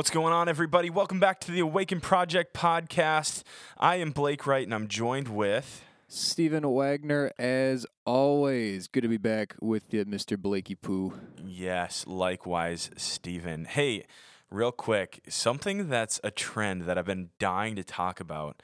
[0.00, 0.88] What's going on, everybody?
[0.88, 3.42] Welcome back to the Awaken Project podcast.
[3.76, 5.84] I am Blake Wright, and I'm joined with.
[6.08, 8.88] Stephen Wagner, as always.
[8.88, 10.38] Good to be back with you, Mr.
[10.38, 11.20] Blakey Poo.
[11.44, 13.66] Yes, likewise, Stephen.
[13.66, 14.06] Hey,
[14.50, 18.62] real quick, something that's a trend that I've been dying to talk about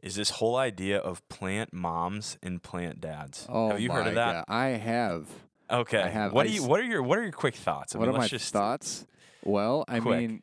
[0.00, 3.46] is this whole idea of plant moms and plant dads.
[3.50, 4.32] Oh, have you heard of that?
[4.32, 4.44] God.
[4.48, 5.26] I have.
[5.70, 6.00] Okay.
[6.00, 6.32] I have.
[6.32, 6.64] What I do you?
[6.64, 7.94] What are your What are your quick thoughts?
[7.94, 9.04] I what mean, are my just thoughts?
[9.44, 10.18] Well, I Quick.
[10.18, 10.42] mean,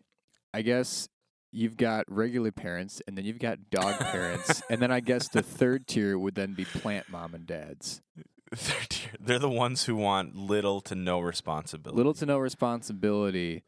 [0.55, 1.09] I guess
[1.51, 5.41] you've got regular parents, and then you've got dog parents, and then I guess the
[5.41, 8.01] third tier would then be plant mom and dads.
[8.51, 11.97] They're, they're the ones who want little to no responsibility.
[11.97, 13.63] Little to no responsibility,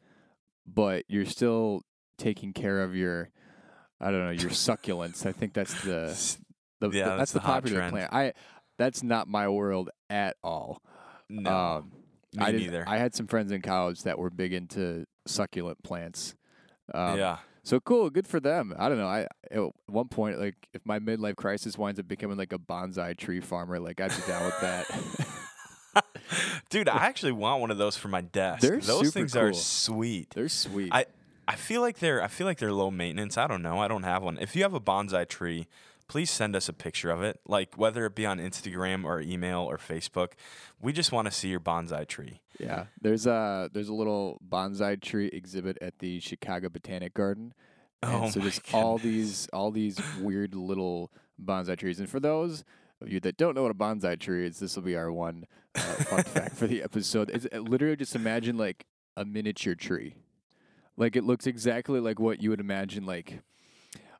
[0.65, 1.81] but you're still
[2.17, 3.31] taking care of your,
[3.99, 5.25] I don't know, your succulents.
[5.25, 6.15] I think that's the,
[6.79, 7.91] the, yeah, the that's, that's the the popular trend.
[7.91, 8.09] plan.
[8.13, 8.33] I
[8.77, 10.81] that's not my world at all.
[11.27, 11.91] No, um,
[12.33, 12.85] me I neither.
[12.87, 16.35] I had some friends in college that were big into succulent plants.
[16.93, 17.37] Um, yeah.
[17.63, 18.73] So cool, good for them.
[18.79, 19.07] I don't know.
[19.07, 23.17] I at one point, like, if my midlife crisis winds up becoming like a bonsai
[23.17, 26.03] tree farmer, like I'd be down with that.
[26.69, 28.61] Dude, I actually want one of those for my desk.
[28.61, 30.29] They're those things are sweet.
[30.29, 30.93] They're sweet.
[30.93, 31.07] I
[31.47, 33.37] I feel like they're I feel like they're low maintenance.
[33.37, 33.79] I don't know.
[33.79, 34.37] I don't have one.
[34.39, 35.67] If you have a bonsai tree,
[36.07, 37.39] please send us a picture of it.
[37.47, 40.33] Like whether it be on Instagram or email or Facebook.
[40.81, 42.41] We just want to see your bonsai tree.
[42.59, 47.53] yeah, there's a there's a little bonsai tree exhibit at the Chicago Botanic Garden.
[48.03, 51.11] And Oh so just all these all these weird little
[51.43, 51.99] bonsai trees.
[51.99, 52.63] And for those
[53.01, 55.45] of you that don't know what a bonsai tree is, this will be our one
[55.75, 57.29] uh, fun fact for the episode.
[57.29, 58.85] It's literally just imagine like
[59.15, 60.15] a miniature tree.
[60.95, 63.41] Like it looks exactly like what you would imagine like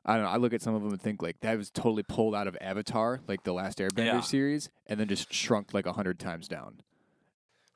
[0.08, 0.30] I don't know.
[0.30, 2.56] I look at some of them and think like that was totally pulled out of
[2.62, 4.20] Avatar, like the last Airbender Yeah.
[4.22, 6.80] series, and then just shrunk like a hundred times down.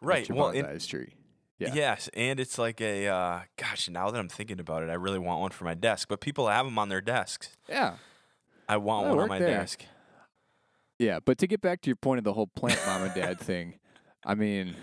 [0.01, 0.29] Right.
[0.31, 1.15] Well, in- tree.
[1.59, 1.75] Yeah.
[1.75, 3.89] Yes, and it's like a uh, gosh.
[3.89, 6.09] Now that I'm thinking about it, I really want one for my desk.
[6.09, 7.57] But people have them on their desks.
[7.69, 7.97] Yeah.
[8.69, 9.49] I want Yeah, one on my there.
[9.59, 9.85] desk.
[10.99, 11.21] Yeah.
[11.25, 13.75] But to get back to your point of the whole plant mom and dad thing,
[14.25, 14.75] I mean,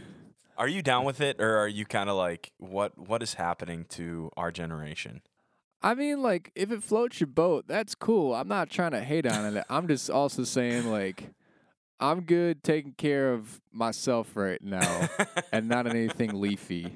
[0.58, 3.86] Are you down with it, or are you kind of like what What is happening
[3.90, 5.22] to our generation?
[5.82, 8.34] I mean, like, if it floats your boat, that's cool.
[8.36, 9.66] I'm not trying to hate on it.
[9.70, 11.30] I'm just also saying, like,
[12.02, 15.08] I'm good taking care of myself right now
[15.54, 16.94] and not on anything leafy.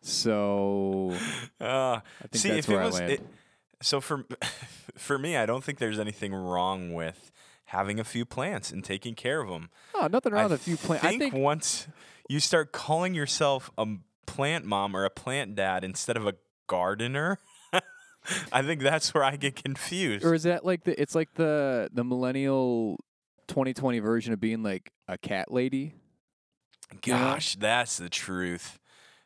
[0.00, 1.12] So
[1.60, 3.12] Uh, I think see, that's if it where was, I land.
[3.12, 3.26] it,
[3.82, 4.24] so for
[4.96, 7.30] for me, I don't think there's anything wrong with
[7.66, 9.68] having a few plants and taking care of them.
[9.94, 11.04] oh, nothing wrong I with a few plants.
[11.04, 11.88] I think once
[12.28, 13.86] you start calling yourself a
[14.26, 16.34] plant mom or a plant dad instead of a
[16.68, 17.38] gardener,
[18.52, 20.24] I think that's where I get confused.
[20.24, 22.98] or is that like the it's like the the millennial
[23.48, 25.94] 2020 version of being like a cat lady?
[27.04, 27.18] you know?
[27.18, 28.78] Gosh, that's the truth.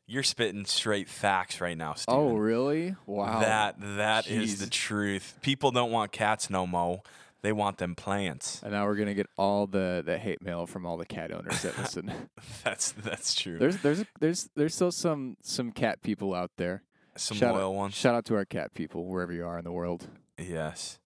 [0.07, 2.21] You're spitting straight facts right now, oh, Stephen.
[2.21, 2.97] Oh, really?
[3.07, 3.41] Wow.
[3.41, 5.39] That that is the truth.
[5.41, 7.03] People don't want cats no mo.
[7.43, 8.61] They want them plants.
[8.63, 11.63] and now we're gonna get all the, the hate mail from all the cat owners
[11.63, 12.13] that listen.
[12.65, 13.59] That's that's true.
[13.59, 16.83] There's there's there's there's still some some cat people out there.
[17.21, 17.95] Some shout loyal out, ones.
[17.95, 20.07] Shout out to our cat people wherever you are in the world.
[20.39, 20.99] Yes.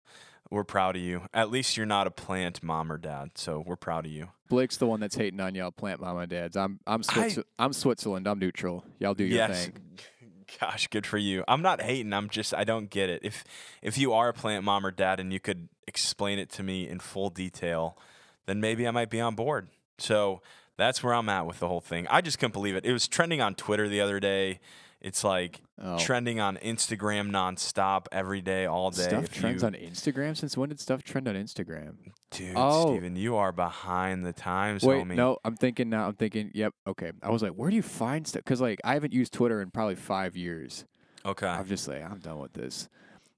[0.50, 1.22] We're proud of you.
[1.32, 4.28] At least you're not a plant mom or dad, so we're proud of you.
[4.48, 6.56] Blake's the one that's hating on y'all plant mom and dads.
[6.56, 8.28] I'm I'm I- I'm Switzerland.
[8.28, 8.84] I'm neutral.
[9.00, 9.64] Y'all do your yes.
[9.64, 9.75] thing.
[10.60, 11.42] Gosh, good for you.
[11.48, 12.12] I'm not hating.
[12.12, 13.22] I'm just I don't get it.
[13.25, 13.42] If
[13.82, 16.88] if you are a plant mom or dad and you could explain it to me
[16.88, 17.98] in full detail,
[18.46, 19.69] then maybe I might be on board.
[19.98, 20.42] So
[20.76, 22.06] that's where I'm at with the whole thing.
[22.08, 22.84] I just couldn't believe it.
[22.84, 24.60] It was trending on Twitter the other day.
[25.04, 25.98] It's like Oh.
[25.98, 29.03] trending on Instagram nonstop every day, all day.
[29.03, 30.34] Stuff If trends you- on Instagram.
[30.37, 31.97] Since when did stuff trend on Instagram?
[32.31, 32.92] Dude, Oh.
[32.92, 35.14] Stephen, you are behind the times, Wait, homie.
[35.14, 36.06] no, I'm thinking now.
[36.09, 36.50] I'm thinking.
[36.54, 36.72] Yep.
[36.87, 37.12] Okay.
[37.22, 38.44] I was like, where do you find stuff?
[38.44, 40.87] Because like I haven't used Twitter in probably five years.
[41.26, 41.46] Okay.
[41.46, 42.88] I'm just like I'm done with this.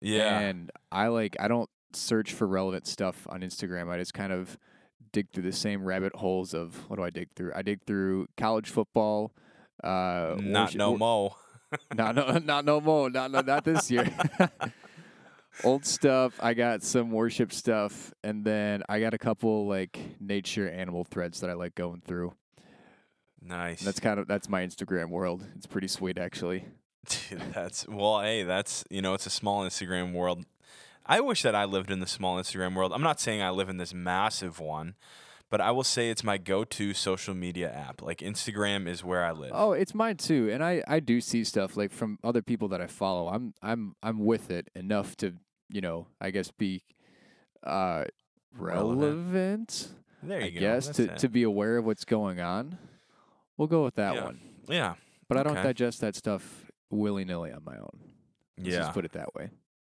[0.01, 0.39] yeah.
[0.39, 3.89] And I like I don't search for relevant stuff on Instagram.
[3.91, 4.57] I just kind of
[5.13, 7.53] dig through the same rabbit holes of what do I dig through?
[7.57, 9.33] I dig through college football.
[9.83, 11.35] Uh, Not no mo.
[11.95, 13.11] Not no not no more.
[13.11, 14.11] Not no, not this year.
[15.65, 16.39] Old stuff.
[16.43, 21.41] I got some worship stuff, and then I got a couple like nature animal threads
[21.41, 22.35] that I like going through.
[23.41, 23.81] Nice.
[23.81, 25.47] That's kind of that's my Instagram world.
[25.57, 26.67] It's pretty sweet actually.
[27.09, 30.45] Dude, that's well, hey, that's you know, it's a small Instagram world.
[31.07, 32.93] I wish that I lived in the small Instagram world.
[32.93, 34.97] I'm not saying I live in this massive one,
[35.51, 38.03] but I will say it's my go-to social media app.
[38.03, 39.53] Like Instagram is where I live.
[39.55, 42.81] Oh, it's mine too, and I I do see stuff like from other people that
[42.81, 43.29] I follow.
[43.29, 45.35] I'm I'm I'm with it enough to
[45.69, 46.83] you know I guess be
[47.63, 48.05] uh
[48.59, 49.01] Relevant.
[49.01, 49.89] relevant.
[50.23, 50.61] there you I go.
[50.61, 51.19] guess That's to it.
[51.19, 52.79] to be aware of what's going on.
[53.57, 54.25] We'll go with that Yeah.
[54.25, 54.41] one.
[54.69, 54.95] yeah.
[55.29, 57.99] But I don't digest that stuff willy nilly on my own.
[58.57, 58.79] Let's Yeah.
[58.79, 59.51] just put it that way.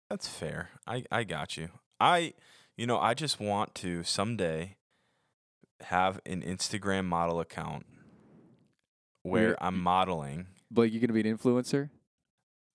[0.10, 0.70] That's fair.
[0.88, 1.70] I, I got you.
[2.00, 2.34] I,
[2.76, 4.76] you know, I just want to someday
[5.82, 7.86] have an Instagram model account
[9.24, 10.48] where You're- I'm modeling.
[10.72, 11.90] But you're gonna be an influencer?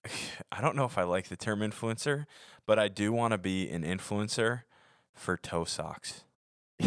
[0.53, 2.27] I don't know if I like the term influencer,
[2.67, 4.63] but I do want to be an influencer
[5.15, 6.25] for toe socks.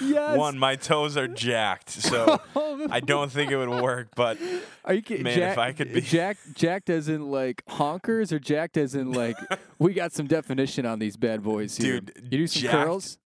[0.00, 0.36] yes.
[0.36, 4.08] One, my toes are jacked, so oh, I don't think it would work.
[4.14, 4.38] But
[4.84, 5.24] Are you kidding?
[5.24, 8.94] Man, Jack, if I could be- Jack, jacked as in like honkers, or jacked as
[8.94, 9.36] in like
[9.78, 12.00] we got some definition on these bad boys here.
[12.00, 13.18] Dude, you do some jacked- curls.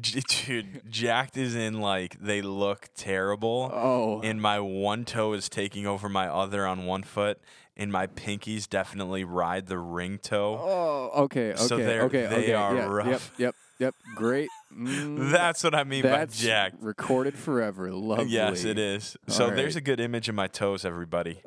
[0.00, 3.70] j- dude, jacked is in like they look terrible.
[3.72, 7.38] Oh, and my one toe is taking over my other on one foot,
[7.76, 10.58] and my pinkies definitely ride the ring toe.
[10.60, 12.52] oh, okay, okay, So okay, they okay.
[12.54, 13.94] are yeah, Yep, yep, yep.
[14.16, 14.48] Great.
[14.74, 16.82] Mm, That's what I mean by jacked.
[16.82, 17.90] recorded forever.
[17.92, 18.26] Lovely.
[18.26, 19.16] Yes, it is.
[19.28, 21.40] So All there's a good image of my toes, everybody.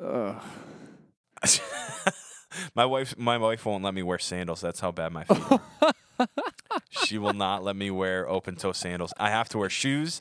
[2.74, 4.60] My wife, my wife won't let me wear sandals.
[4.60, 6.26] That's how bad my feet are.
[6.90, 9.12] she will not let me wear open toe sandals.
[9.18, 10.20] I have to wear shoes,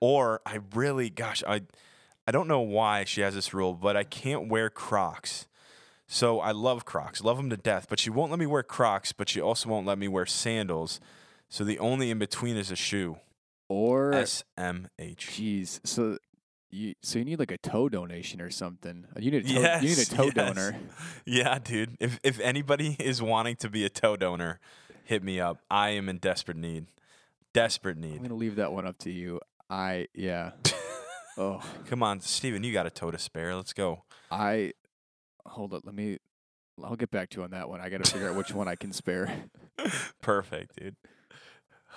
[0.00, 1.62] or I really, gosh, I,
[2.26, 5.46] I don't know why she has this rule, but I can't wear Crocs.
[6.08, 7.86] So I love Crocs, love them to death.
[7.88, 10.98] But she won't let me wear Crocs, but she also won't let me wear sandals.
[11.48, 13.18] So the only in between is a shoe.
[13.68, 15.28] Or S M H.
[15.32, 16.18] jeez, so
[16.70, 19.06] you so you need like a toe donation or something.
[19.18, 20.34] You need a toe, you need a toe yes.
[20.34, 20.76] donor.
[21.26, 21.96] Yeah, dude.
[22.00, 24.58] If if anybody is wanting to be a toe donor,
[25.04, 25.58] hit me up.
[25.70, 26.86] I am in desperate need.
[27.52, 28.16] Desperate need.
[28.16, 29.40] I'm gonna leave that one up to you.
[29.68, 30.52] I yeah.
[31.38, 33.54] oh, Come on, Stephen, you got a toe to spare.
[33.54, 34.04] Let's go.
[34.30, 34.72] I
[35.44, 35.82] hold up.
[35.84, 36.18] Let me.
[36.82, 37.80] I'll get back to you on that one.
[37.80, 39.44] I got to figure out which one I can spare.
[40.22, 40.94] Perfect, dude.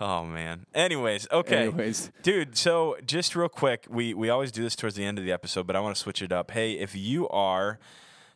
[0.02, 0.66] Oh man.
[0.74, 1.68] Anyways, okay.
[1.68, 5.26] Anyways, Dude, so just real quick, we we always do this towards the end of
[5.26, 6.50] the episode, but I want to switch it up.
[6.52, 7.78] Hey, if you are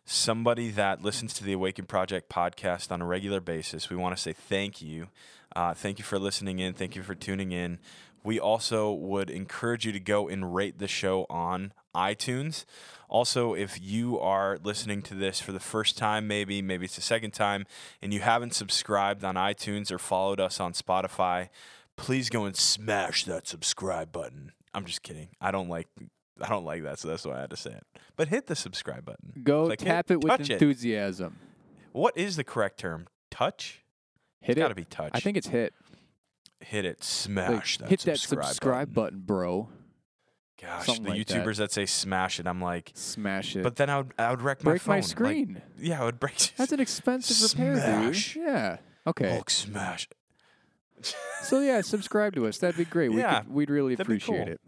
[0.05, 4.21] somebody that listens to the Awaken Project podcast on a regular basis, we want to
[4.21, 5.07] say thank you.
[5.55, 6.75] Uh, thank you for listening in.
[6.75, 7.79] Thank you for tuning in.
[8.23, 12.65] We also would encourage you to go and rate the show on iTunes.
[13.07, 17.01] Also, if you are listening to this for the first time, maybe, maybe it's the
[17.01, 17.65] second time,
[18.01, 21.49] and you haven't subscribed on iTunes or followed us on Spotify,
[21.97, 24.51] please go and smash that subscribe button.
[24.73, 25.29] I'm just kidding.
[25.39, 25.87] I don't like
[26.41, 27.83] I don't like that, so that's why I had to say it.
[28.17, 29.31] But hit the subscribe button.
[29.43, 30.53] go Like, hit- tap it with touch it.
[30.53, 31.37] enthusiasm.
[31.93, 33.07] What is the correct term?
[33.31, 33.83] Touch?
[34.41, 35.11] Hit it's Gotta be touch.
[35.13, 35.73] I think it's hit.
[36.59, 36.97] hit it.
[36.97, 39.19] Like, Smash that hit subscribe that subscribe button.
[39.19, 39.69] button, bro.
[40.61, 41.45] Gosh, something the like that.
[41.45, 41.71] YouTubers that.
[41.71, 43.63] say smash it, I'm like, Smash it.
[43.63, 44.91] but then I would I would wreck my break phone.
[44.93, 45.61] my Like, screen.
[45.77, 46.53] yeah, I would break.
[46.57, 48.33] That's an expensive repair, Smash.
[48.35, 48.43] dude.
[48.43, 48.77] Yeah.
[49.07, 49.29] Okay.
[49.31, 50.07] Hulk smash.
[51.43, 52.57] So yeah, subscribe to us.
[52.57, 53.09] That'd be great.
[53.09, 54.53] We Yeah, could, we'd really that'd be appreciate cool.
[54.53, 54.61] it.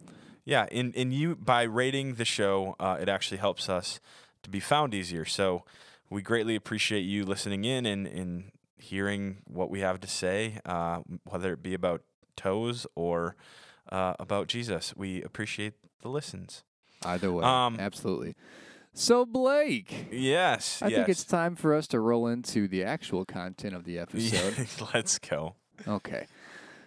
[0.45, 3.99] Yeah, and, and you by rating the show, uh, it actually helps us
[4.43, 5.25] to be found easier.
[5.25, 5.63] So
[6.09, 10.99] we greatly appreciate you listening in and, and hearing what we have to say, uh,
[11.23, 12.03] whether it be about
[12.35, 13.35] toes or
[13.91, 14.93] uh, about Jesus.
[14.95, 16.63] We appreciate the listens.
[17.03, 18.35] Either way, Um, absolutely.
[18.93, 20.95] So Blake, Yes, I yes.
[20.97, 24.67] think it's time for us to roll into the actual content of the episode.
[24.93, 25.55] Let's go.
[25.87, 26.25] Okay.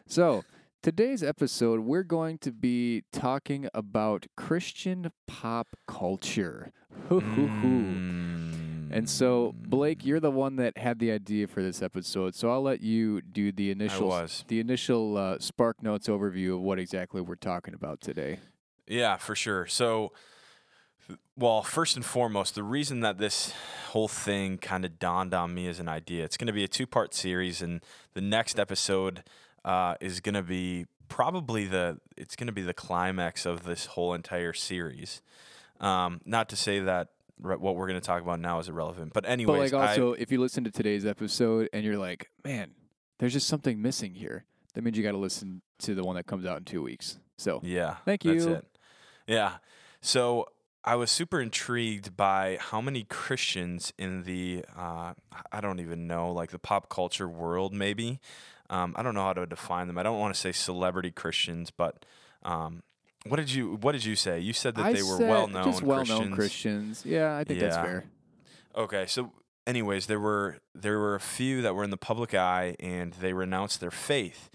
[0.07, 0.43] So,
[0.83, 6.73] today's episode, we're going to be talking about Christian pop culture.
[7.09, 8.40] Hoo, hoo, hoo.
[8.91, 12.35] And so, Blake, you're the one that had the idea for this episode.
[12.35, 16.79] So I'll let you do the initial the initial uh, Spark Notes overview of what
[16.79, 18.41] exactly we're talking about today.
[18.87, 19.67] Yeah, for sure.
[19.67, 20.13] So,
[21.37, 23.53] well, first and foremost, the reason that this
[23.91, 26.69] whole thing kind of dawned on me as an idea, it's going to be a
[26.69, 27.81] two part series, and
[28.15, 29.23] the next episode
[29.65, 33.87] uh, is going to be probably the it's going to be the climax of this
[33.87, 35.23] whole entire series.
[35.81, 37.09] Um, not to say that
[37.43, 39.89] re- what we're going to talk about now is irrelevant, but But anyways, like I-
[39.91, 42.73] also, if you listen to today's episode and you're like, "Man,
[43.19, 44.45] there's just something missing here,"
[44.75, 47.19] that means you got to listen to the one that comes out in two weeks.
[47.37, 47.97] So Yeah.
[48.05, 48.35] Thank you.
[48.35, 48.67] That's it.
[49.27, 49.55] Yeah.
[50.01, 50.47] So
[50.85, 55.15] I was super intrigued by how many Christians in the uh,
[55.53, 58.21] I don't even know like the pop culture world maybe.
[58.71, 59.99] Um, I don't know how to define them.
[59.99, 62.05] I don't want to say celebrity Christians, but
[62.45, 62.83] um,
[63.27, 64.41] what did you what did you say?
[64.41, 67.03] You said that I they were well known just well known Christians.
[67.03, 67.07] Christians.
[67.07, 68.05] Yeah, I think that's fair.
[68.75, 69.33] Okay, so
[69.67, 73.33] anyways, there were there were a few that were in the public eye and they
[73.33, 74.49] renounced their faith.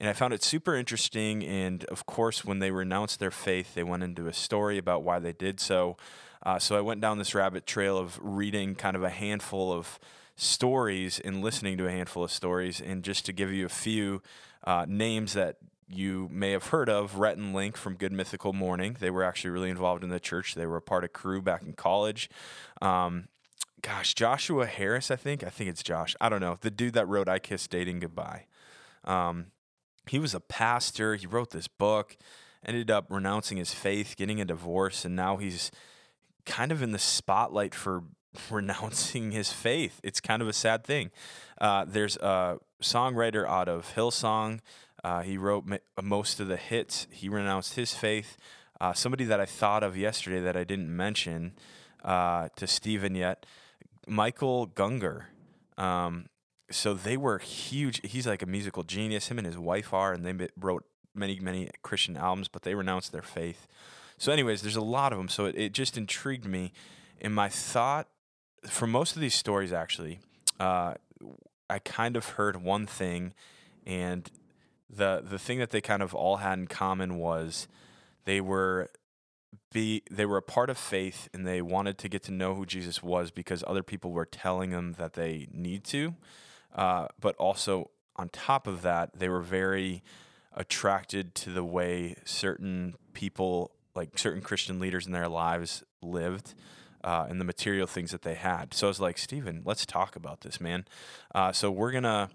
[0.00, 3.82] And I found it super interesting and of course when they renounced their faith, they
[3.82, 5.96] went into a story about why they did so.
[6.44, 9.98] Uh, so I went down this rabbit trail of reading kind of a handful of
[10.36, 14.22] stories and listening to a handful of stories and just to give you a few
[14.64, 15.56] uh, names that
[15.88, 18.96] you may have heard of Rhett and Link from Good Mythical Morning.
[18.98, 20.54] They were actually really involved in the church.
[20.54, 22.28] They were a part of crew back in college.
[22.82, 23.28] Um,
[23.80, 25.42] gosh, Joshua Harris, I think.
[25.42, 26.14] I think it's Josh.
[26.20, 26.58] I don't know.
[26.60, 28.46] The dude that wrote I Kiss Dating Goodbye.
[29.04, 29.46] Um,
[30.06, 31.16] he was a pastor.
[31.16, 32.16] He wrote this book,
[32.64, 35.70] ended up renouncing his faith, getting a divorce, and now he's
[36.44, 38.04] kind of in the spotlight for
[38.50, 40.00] renouncing his faith.
[40.02, 41.10] It's kind of a sad thing.
[41.60, 44.60] Uh, there's a songwriter out of Hillsong.
[45.08, 45.64] Uh, he wrote
[46.02, 47.06] most of the hits.
[47.10, 48.36] He renounced his faith.
[48.78, 51.54] Uh, somebody that I thought of yesterday that I didn't mention
[52.04, 53.46] uh, to Stephen yet,
[54.06, 55.24] Michael Gungor.
[55.78, 56.26] Um,
[56.70, 58.02] so they were huge.
[58.04, 59.28] He's like a musical genius.
[59.28, 60.84] Him and his wife are, and they wrote
[61.14, 63.66] many, many Christian albums, but they renounced their faith.
[64.18, 65.28] So, anyways, there's a lot of them.
[65.28, 66.74] So it, it just intrigued me.
[67.18, 68.08] And my thought
[68.66, 70.18] for most of these stories, actually,
[70.60, 70.94] uh,
[71.70, 73.32] I kind of heard one thing,
[73.86, 74.30] and
[74.90, 77.68] the the thing that they kind of all had in common was
[78.24, 78.90] they were
[79.72, 82.64] be they were a part of faith and they wanted to get to know who
[82.64, 86.14] Jesus was because other people were telling them that they need to.
[86.74, 90.02] Uh, but also on top of that, they were very
[90.54, 96.54] attracted to the way certain people, like certain Christian leaders in their lives, lived.
[97.04, 98.74] Uh, and the material things that they had.
[98.74, 100.84] So I was like, Stephen, let's talk about this, man.
[101.32, 102.28] Uh, so we're to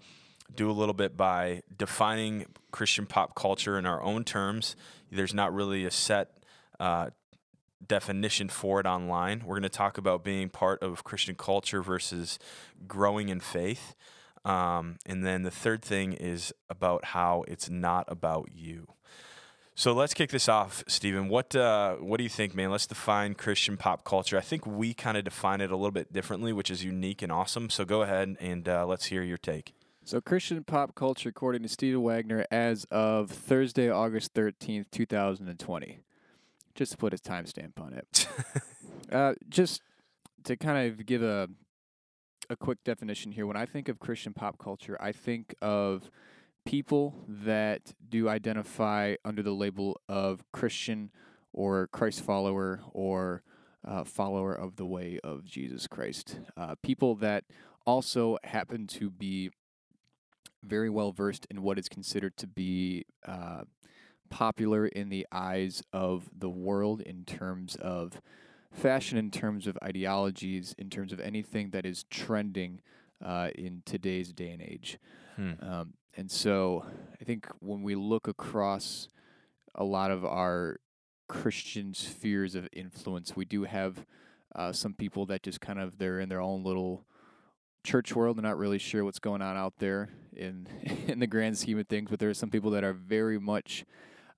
[0.54, 4.76] do a little bit by defining Christian pop culture in our own terms.
[5.10, 6.38] There's not really a set
[6.80, 7.10] uh,
[7.86, 9.42] definition for it online.
[9.44, 12.38] We're going to talk about being part of Christian culture versus
[12.86, 13.94] growing in faith.
[14.44, 18.88] Um, and then the third thing is about how it's not about you.
[19.76, 21.28] So let's kick this off, Stephen.
[21.28, 22.70] What uh, what do you think, man?
[22.70, 24.38] Let's define Christian pop culture.
[24.38, 27.32] I think we kind of define it a little bit differently, which is unique and
[27.32, 27.68] awesome.
[27.70, 29.74] So go ahead and uh, let's hear your take.
[30.06, 35.48] So Christian pop culture, according to Stephen Wagner, as of Thursday, August thirteenth, two thousand
[35.48, 36.00] and twenty.
[36.74, 38.28] Just to put a timestamp on it.
[39.12, 39.80] uh, just
[40.44, 41.48] to kind of give a
[42.50, 43.46] a quick definition here.
[43.46, 46.10] When I think of Christian pop culture, I think of
[46.66, 51.12] people that do identify under the label of Christian
[51.54, 53.42] or Christ follower or
[53.88, 56.40] uh, follower of the way of Jesus Christ.
[56.58, 57.44] Uh, people that
[57.86, 59.50] also happen to be
[60.64, 63.62] very well versed in what is considered to be uh,
[64.30, 68.20] popular in the eyes of the world in terms of
[68.72, 72.80] fashion, in terms of ideologies, in terms of anything that is trending
[73.24, 74.98] uh, in today's day and age.
[75.36, 75.52] Hmm.
[75.60, 76.84] Um, and so
[77.20, 79.08] I think when we look across
[79.74, 80.78] a lot of our
[81.28, 84.04] Christian spheres of influence, we do have
[84.54, 87.04] uh, some people that just kind of they're in their own little
[87.84, 88.36] church world.
[88.36, 90.66] They're not really sure what's going on out there in
[91.06, 92.10] in the grand scheme of things.
[92.10, 93.84] But there are some people that are very much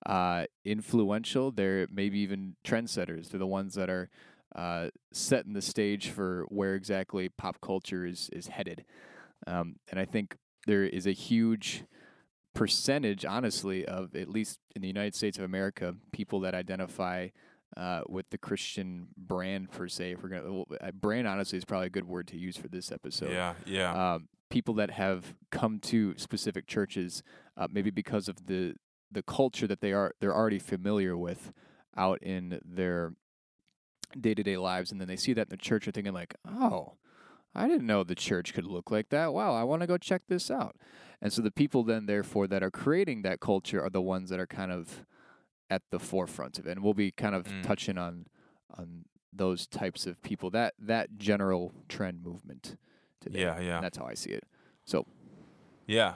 [0.05, 1.51] uh, influential.
[1.51, 3.31] They're maybe even trendsetters.
[3.31, 4.11] They're the ones that are
[4.55, 8.85] uh, setting the stage for where exactly pop culture is is headed.
[9.47, 10.37] Um, and I think
[10.67, 11.85] there is a huge
[12.55, 17.29] percentage, honestly, of at least in the United States of America, people that identify
[17.77, 20.13] uh, with the Christian brand per se.
[20.13, 22.69] If we're gonna well, uh, brand, honestly, is probably a good word to use for
[22.69, 23.33] this episode.
[23.33, 24.15] Yeah, yeah.
[24.15, 27.23] Um, people that have come to specific churches,
[27.57, 28.75] uh, maybe because of the
[29.11, 31.53] the culture that they are they're already familiar with
[31.97, 33.15] out in their
[34.19, 36.35] day to day lives, and then they see that in the church, are thinking like,
[36.49, 36.95] oh
[37.57, 39.33] I didn't know the church could look like that.
[39.33, 40.77] Wow, I want to go check this out.
[41.23, 44.39] And so the people then, therefore, that are creating that culture are the ones that
[44.39, 45.07] are kind of
[45.71, 46.73] at the forefront of it.
[46.73, 47.63] And we'll be kind of mm.
[47.63, 48.27] touching on
[48.77, 52.77] on those types of people, that that general trend movement
[53.21, 53.41] today.
[53.41, 53.77] Yeah, yeah.
[53.77, 54.45] And that's how I see it.
[54.85, 55.07] So
[55.87, 56.15] Yeah.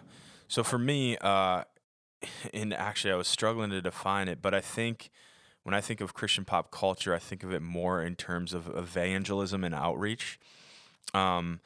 [0.48, 1.64] So for me, uh
[2.54, 5.10] and actually I was struggling to define it, but I think
[5.62, 8.68] when I think of Christian pop culture, I think of it more in terms of
[8.74, 10.38] evangelism and outreach.
[11.12, 11.60] Um,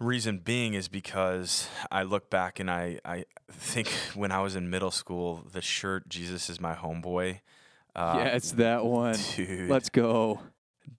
[0.00, 4.70] reason being is because I look back and I, I think when I was in
[4.70, 7.40] middle school, the shirt "Jesus is my homeboy."
[7.94, 9.16] Uh, yeah, it's that one.
[9.36, 10.40] Dude, let's go.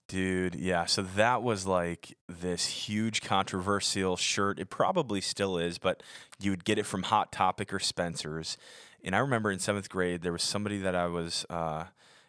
[0.08, 0.86] Dude, yeah.
[0.86, 4.58] So that was like this huge controversial shirt.
[4.58, 6.02] It probably still is, but
[6.40, 8.56] you would get it from Hot Topic or Spencer's.
[9.04, 11.84] And I remember in seventh grade, there was somebody that I was, uh,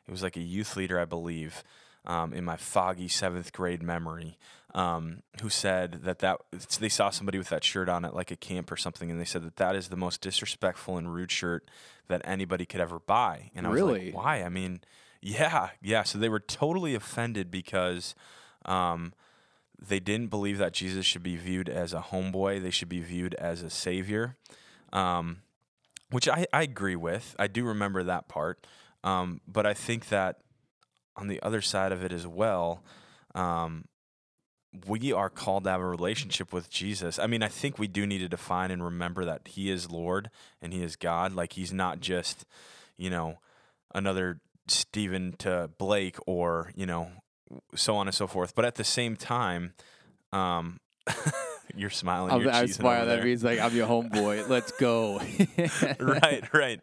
[0.07, 1.63] it was like a youth leader, I believe,
[2.05, 4.37] um, in my foggy seventh grade memory
[4.73, 6.41] um, who said that that
[6.79, 9.25] they saw somebody with that shirt on at like a camp or something, and they
[9.25, 11.69] said that that is the most disrespectful and rude shirt
[12.07, 13.51] that anybody could ever buy.
[13.55, 14.43] And I was like, why?
[14.43, 14.81] I mean,
[15.21, 16.03] yeah, yeah.
[16.03, 18.15] So they were totally offended because.
[18.65, 19.13] Um,
[19.85, 22.61] they didn't believe that Jesus should be viewed as a homeboy.
[22.61, 24.37] They should be viewed as a savior.
[24.93, 25.41] Um,
[26.09, 27.35] which I, I agree with.
[27.39, 28.65] I do remember that part.
[29.03, 30.37] Um, but I think that
[31.15, 32.83] on the other side of it as well,
[33.35, 33.85] um,
[34.87, 37.19] we are called to have a relationship with Jesus.
[37.19, 40.29] I mean, I think we do need to define and remember that He is Lord
[40.61, 41.33] and He is God.
[41.33, 42.45] Like He's not just,
[42.97, 43.39] you know,
[43.93, 47.09] another Stephen to Blake or you know,
[47.75, 48.55] so on and so forth.
[48.55, 49.73] But at the same time,
[50.31, 50.79] um,
[51.75, 52.31] you're smiling.
[52.31, 53.09] I'm, you're I'm smiling.
[53.09, 54.47] That means like I'm your homeboy.
[54.49, 55.21] Let's go.
[55.99, 56.79] right, right.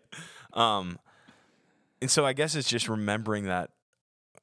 [0.53, 0.99] Um,
[2.01, 3.71] and so I guess it's just remembering that.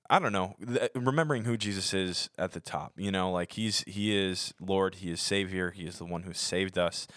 [0.09, 0.55] I don't know,
[0.95, 2.93] remembering who Jesus is at the top.
[2.97, 6.33] You know, like he's he is Lord, he is Savior, he is the one who
[6.33, 7.07] saved us.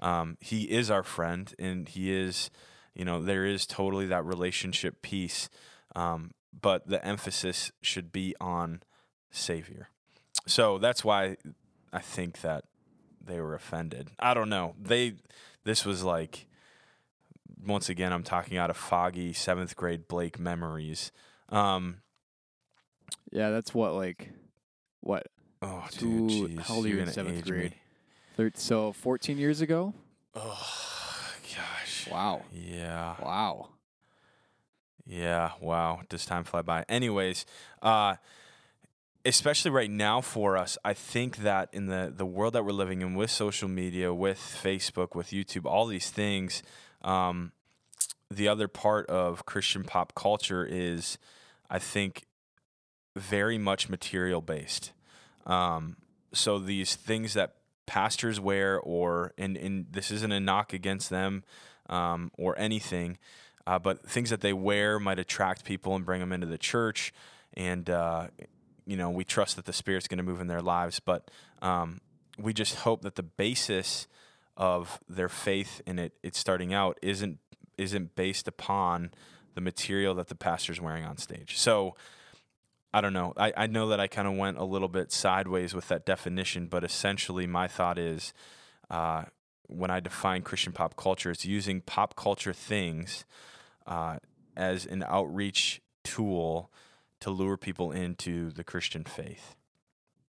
[0.00, 2.50] Um, he is our friend, and he is,
[2.94, 5.48] you know, there is totally that relationship piece.
[5.94, 8.82] Um, but the emphasis should be on
[9.30, 9.90] Savior.
[10.46, 11.36] So that's why
[11.92, 12.64] I think that
[13.24, 14.10] they were offended.
[14.18, 14.74] I don't know.
[14.80, 15.14] They
[15.64, 16.46] this was like
[17.64, 21.12] once again I'm talking out of foggy seventh grade Blake memories.
[21.50, 21.98] Um,
[23.30, 24.30] yeah, that's what like
[25.00, 25.26] what
[25.62, 27.74] oh, Two- dude, jeez, how old are you in seventh grade?
[28.36, 29.94] thir- so 14 years ago.
[30.34, 32.08] Oh gosh.
[32.10, 32.42] Wow.
[32.52, 33.16] Yeah.
[33.22, 33.68] Wow.
[35.06, 36.02] Yeah, wow.
[36.08, 36.84] Does time fly by?
[36.88, 37.44] Anyways,
[37.82, 38.16] uh,
[39.24, 43.02] especially right now for us, I think that in the, the world that we're living
[43.02, 46.62] in with social media, with Facebook, with YouTube, all these things,
[47.02, 47.52] um,
[48.30, 51.18] the other part of Christian pop culture is,
[51.68, 52.24] I think,
[53.16, 54.92] very much material based.
[55.46, 55.96] Um,
[56.32, 61.42] so these things that pastors wear, or and, and this isn't a knock against them
[61.88, 63.18] um, or anything,
[63.66, 67.12] uh, but things that they wear might attract people and bring them into the church.
[67.54, 68.28] And, uh,
[68.86, 71.00] you know, we trust that the Spirit's going to move in their lives.
[71.00, 71.30] But
[71.62, 72.00] um,
[72.38, 74.06] we just hope that the basis
[74.56, 77.38] of their faith in it, it's starting out, isn't
[77.76, 79.10] isn't based upon
[79.54, 81.56] the material that the pastor's wearing on stage.
[81.58, 81.96] So
[82.92, 83.32] I don't know.
[83.36, 86.66] I, I know that I kind of went a little bit sideways with that definition,
[86.66, 88.32] but essentially my thought is
[88.90, 89.24] uh,
[89.68, 93.24] when I define Christian pop culture, it's using pop culture things
[93.86, 94.16] uh,
[94.56, 96.70] as an outreach tool
[97.20, 99.54] to lure people into the Christian faith.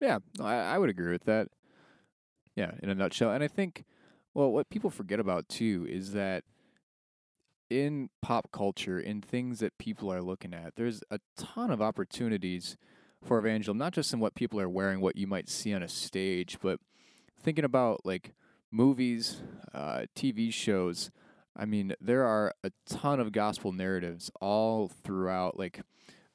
[0.01, 1.49] Yeah, I, I would agree with that.
[2.57, 3.31] Yeah, in a nutshell.
[3.31, 3.85] And I think,
[4.35, 6.43] well, what people forget about too is that
[7.71, 12.77] in pop culture, in things that people are looking at, there's a ton of opportunities
[13.25, 15.89] for evangelism, not just in what people are wearing, what you might see on a
[15.89, 16.81] stage, but
[17.43, 18.33] thinking about like
[18.71, 19.43] movies,
[19.75, 21.11] uh, TV shows.
[21.57, 25.59] I mean, there are a ton of gospel narratives all throughout.
[25.59, 25.81] Like,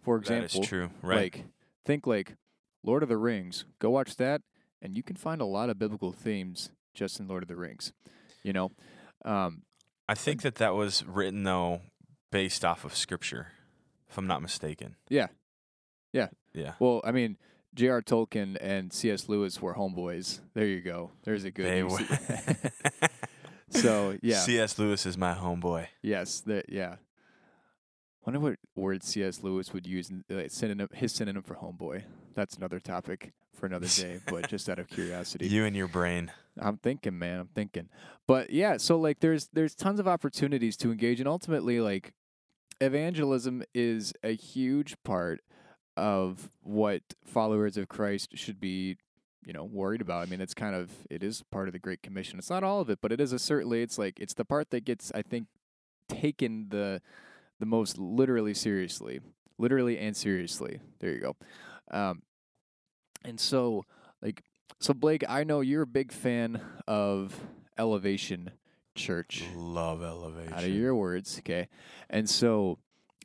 [0.02, 1.16] for example, that is true, right?
[1.16, 1.46] like
[1.86, 2.36] think like
[2.84, 3.66] Lord of the Rings.
[3.80, 4.42] Go watch that,
[4.82, 7.94] and you can find a lot of biblical themes just in Lord of the Rings.
[8.44, 8.72] You know,
[9.24, 9.62] um,
[10.08, 11.82] I think that that was written though
[12.32, 13.48] based off of scripture,
[14.10, 14.96] if I'm not mistaken.
[15.10, 15.28] Yeah.
[16.12, 16.28] Yeah.
[16.54, 16.74] Yeah.
[16.80, 17.38] well, I mean,
[17.74, 18.02] J.R.
[18.04, 19.28] Tolkien and C.S.
[19.28, 20.40] Lewis were homeboys.
[20.54, 21.12] There you go.
[21.24, 21.66] There's a good.
[21.66, 22.00] They were.
[23.70, 24.78] so yeah, C.S.
[24.78, 25.88] Lewis is my homeboy.
[26.02, 26.96] yes, that yeah.
[28.26, 29.44] Wonder what word C.S.
[29.44, 32.04] Lewis would use uh, synonym his synonym for homeboy.
[32.36, 34.20] That's another topic for another day.
[34.28, 36.32] but just out of curiosity, You and your brain.
[36.60, 37.40] I'm thinking, man.
[37.40, 37.90] I'm thinking.
[38.28, 42.14] But yeah, so like there's there's tons of opportunities to engage and ultimately like
[42.82, 45.42] evangelism is a huge part
[45.96, 48.98] of what followers of Christ should be,
[49.46, 50.24] you know, worried about.
[50.24, 52.40] I mean, it's kind of it is part of the great commission.
[52.40, 54.70] It's not all of it, but it is a certainly it's like it's the part
[54.72, 55.48] that gets I think
[56.08, 57.02] taken the
[57.60, 59.20] the most literally seriously.
[59.58, 60.80] Literally and seriously.
[61.00, 61.36] There you go.
[61.92, 62.22] Um
[63.26, 63.86] and so
[64.22, 64.44] like
[64.80, 67.40] so Blake, I know you're a big fan of
[67.78, 68.52] Elevation
[68.96, 69.44] Church.
[69.56, 70.54] Love elevation.
[70.54, 71.68] Out of your words, okay.
[72.10, 72.78] And so,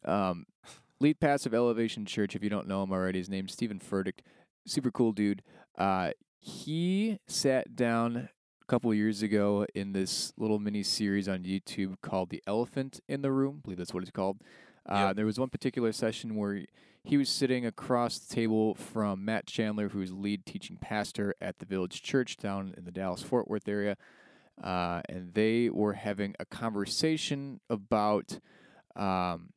[0.05, 0.47] um,
[1.01, 4.21] lead pastor of Elevation Church, if you don't know him already, his name's Steven Furtick.
[4.67, 5.43] Super cool dude.
[5.77, 8.17] Uh, he sat down
[8.63, 13.23] a couple years ago in this little mini series on YouTube called "The Elephant in
[13.23, 14.39] the Room." I believe that's what it's called.
[14.89, 15.17] Uh, Yep.
[15.17, 16.65] There was one particular session where
[17.09, 21.65] he was sitting across the table from Matt Chandler, who's lead teaching pastor at the
[21.65, 23.97] Village Church down in the Dallas Fort Worth area.
[24.63, 28.39] Uh, and they were having a conversation about
[28.95, 29.55] um,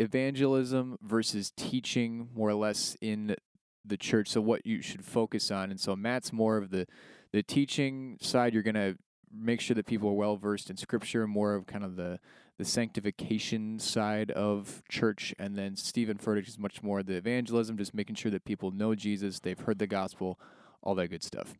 [0.00, 3.36] evangelism versus teaching, more or less, in
[3.84, 4.28] the church.
[4.28, 5.70] So, what you should focus on.
[5.70, 6.88] And so, Matt's more of the,
[7.30, 8.52] the teaching side.
[8.52, 8.98] You're going to
[9.32, 12.18] make sure that people are well versed in scripture, more of kind of the
[12.56, 17.94] the sanctification side of church, and then Steven Furtick is much more the evangelism, just
[17.94, 20.38] making sure that people know Jesus, they've heard the gospel,
[20.82, 21.54] all that good stuff.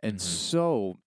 [0.00, 0.20] And Mhm.
[0.20, 1.00] so,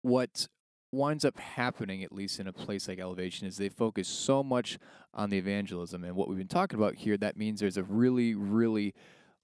[0.00, 0.48] what
[0.90, 4.78] winds up happening, at least in a place like Elevation, is they focus so much
[5.14, 7.16] on the evangelism and what we've been talking about here.
[7.16, 8.94] That means there's a really, really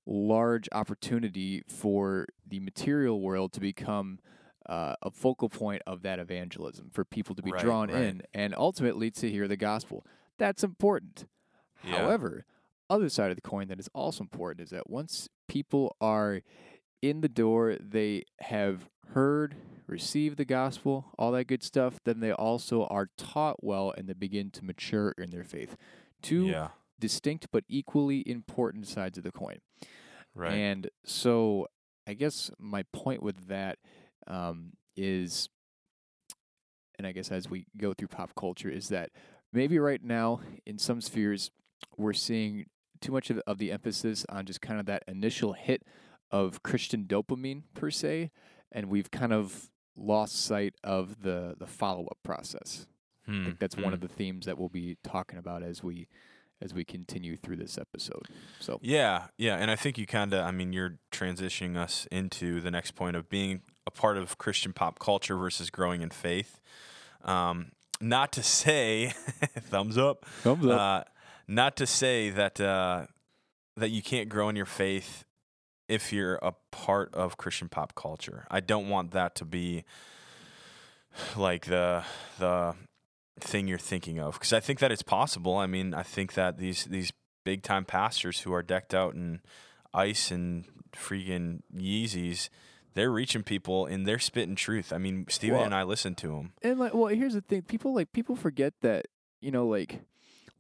[0.06, 4.18] large opportunity for the material world to become
[4.68, 8.02] uh, a focal point of that evangelism, for people to be Right, drawn right.
[8.02, 10.04] in and ultimately to hear the gospel.
[10.38, 11.26] That's important.
[11.84, 11.98] Yeah.
[12.02, 12.44] However,
[12.90, 16.42] other side of the coin that is also important is that once people are
[17.02, 22.32] in the door, they have heard, received the gospel, all that good stuff, then they
[22.32, 25.76] also are taught well and they begin to mature in their faith.
[26.22, 26.68] Two Yeah.
[27.00, 29.60] distinct but equally important sides of the coin.
[30.34, 30.52] Right.
[30.52, 31.68] And so
[32.06, 33.78] I guess my point with that
[34.28, 35.48] um, is,
[36.98, 39.10] and I guess as we go through pop culture, is that
[39.52, 41.50] maybe right now in some spheres
[41.96, 42.66] we're seeing
[43.00, 45.82] too much of, of the emphasis on just kind of that initial hit
[46.30, 48.30] of Christian dopamine per se,
[48.72, 52.86] and we've kind of lost sight of the the follow up process.
[53.26, 54.06] I Hmm, think that's one of hmm.
[54.06, 56.08] the themes that we'll be talking about as we
[56.60, 58.26] as we continue through this episode.
[58.58, 62.60] So Yeah, yeah, and I think you kind of, I mean, you're transitioning us into
[62.60, 66.60] the next point of being a part of Christian pop culture versus growing in faith.
[67.24, 69.14] Um, not to say,
[69.58, 71.04] thumbs up, thumbs uh,
[71.48, 73.06] not to say that uh,
[73.76, 75.24] that you can't grow in your faith
[75.88, 78.46] if you're a part of Christian pop culture.
[78.50, 79.84] I don't want that to be
[81.34, 82.04] like the
[82.38, 82.74] the
[83.40, 85.56] thing you're thinking of because I think that it's possible.
[85.56, 87.10] I mean, I think that these these
[87.44, 89.40] big time pastors who are decked out in
[89.94, 92.50] ice and freaking Yeezys,
[92.94, 94.92] they're reaching people and they're spitting truth.
[94.92, 96.52] I mean, Stephen Well- and I listen to them.
[96.62, 99.06] And like, well, here's the thing: people like people forget that
[99.40, 100.00] you know, like,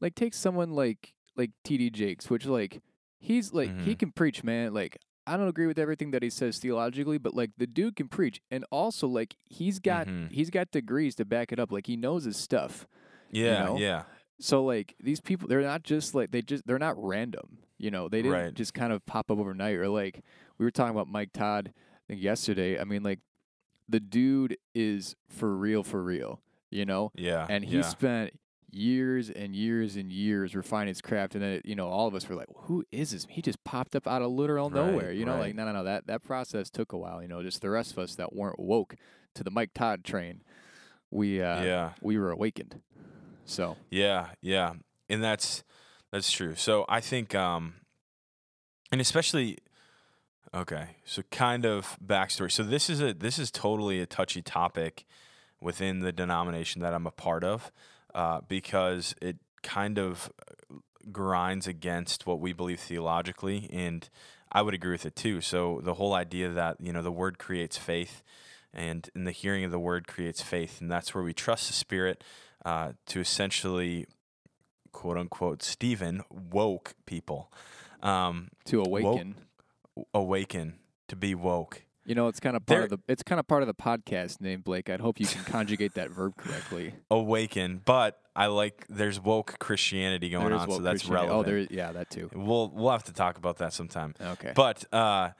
[0.00, 1.90] like take someone like like T.D.
[1.90, 2.80] Jakes, which like
[3.18, 3.98] he's like he Mhm.
[3.98, 4.72] can preach, man.
[4.74, 8.08] Like I don't agree with everything that he says theologically, but like the dude can
[8.08, 10.30] preach, and also like he's got Mhm.
[10.30, 11.70] he's got degrees to back it up.
[11.72, 12.86] Like he knows his stuff.
[13.30, 13.76] Yeah, know?
[13.78, 14.04] yeah,
[14.40, 17.58] So like these people, they're not just like they just they're not random.
[17.76, 18.54] You know, they didn't Right.
[18.54, 19.76] just kind of pop up overnight.
[19.76, 20.22] Or like
[20.56, 21.72] we were talking about Mike Todd,
[22.08, 22.78] think yesterday.
[22.80, 23.20] I mean, like
[23.88, 26.40] the dude is for real, for real.
[26.70, 27.46] You know, yeah.
[27.48, 27.82] and he yeah.
[27.82, 28.38] spent
[28.70, 32.14] years and years and years refining his craft and then it, you know all of
[32.14, 35.10] us were like who is this he just popped up out of literal Right, nowhere
[35.10, 35.40] you know right.
[35.40, 37.92] like no no no that that process took a while you know just the rest
[37.92, 38.94] of us that weren't woke
[39.34, 40.42] to the mike todd train
[41.10, 41.92] we uh yeah.
[42.02, 42.82] we were awakened
[43.48, 44.74] so Yeah, yeah.
[45.08, 45.64] And that's
[46.12, 46.54] that's true.
[46.54, 47.74] So I think um
[48.92, 49.58] and especially
[50.54, 52.50] okay, so kind of backstory.
[52.50, 55.04] So this is a this is totally a touchy topic
[55.60, 57.72] within the denomination that I'm a part of,
[58.14, 60.30] uh, because it kind of
[61.10, 64.08] grinds against what we believe theologically and
[64.50, 65.40] I would agree with it too.
[65.40, 68.22] So the whole idea that, you know, the word creates faith
[68.72, 71.74] and in the hearing of the word creates faith and that's where we trust the
[71.74, 72.22] spirit
[72.64, 74.06] uh, to essentially
[74.92, 77.52] quote unquote Stephen woke people
[78.02, 79.34] um, to awaken
[80.14, 81.84] awaken to be woke.
[82.04, 84.40] You know it's kind of part of the it's kind of part of the podcast
[84.40, 84.88] name blake.
[84.88, 86.94] I'd hope you can conjugate that verb correctly.
[87.10, 91.28] Awaken but I like there's woke Christianity going on so that's Christianity.
[91.28, 91.38] relevant.
[91.38, 92.30] oh there yeah that too.
[92.34, 94.14] We'll we'll have to talk about that sometime.
[94.18, 94.52] Okay.
[94.54, 95.30] But uh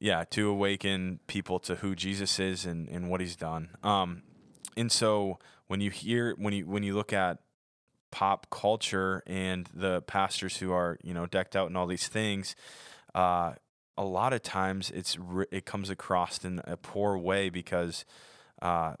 [0.00, 3.70] yeah to awaken people to who jesus is and, and what he's done.
[3.84, 4.22] Um
[4.76, 7.38] and so when you hear when you when you look at
[8.10, 12.56] pop culture and the pastors who are you know decked out in all these things
[13.14, 13.52] uh
[13.96, 15.18] a lot of times it's
[15.50, 18.04] it comes across in a poor way because
[18.62, 18.94] uh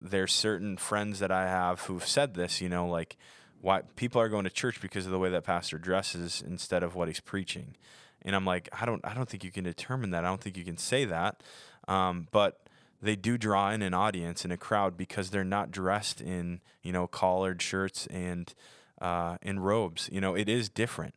[0.00, 3.16] there's certain friends that I have who've said this, you know, like
[3.60, 6.94] why people are going to church because of the way that pastor dresses instead of
[6.94, 7.76] what he's preaching.
[8.22, 10.24] And I'm like, I don't I don't think you can determine that.
[10.24, 11.42] I don't think you can say that.
[11.88, 12.60] Um, but
[13.02, 16.92] they do draw in an audience and a crowd because they're not dressed in, you
[16.92, 18.52] know, collared shirts and
[19.00, 20.08] uh, in robes.
[20.12, 21.14] You know, it is different.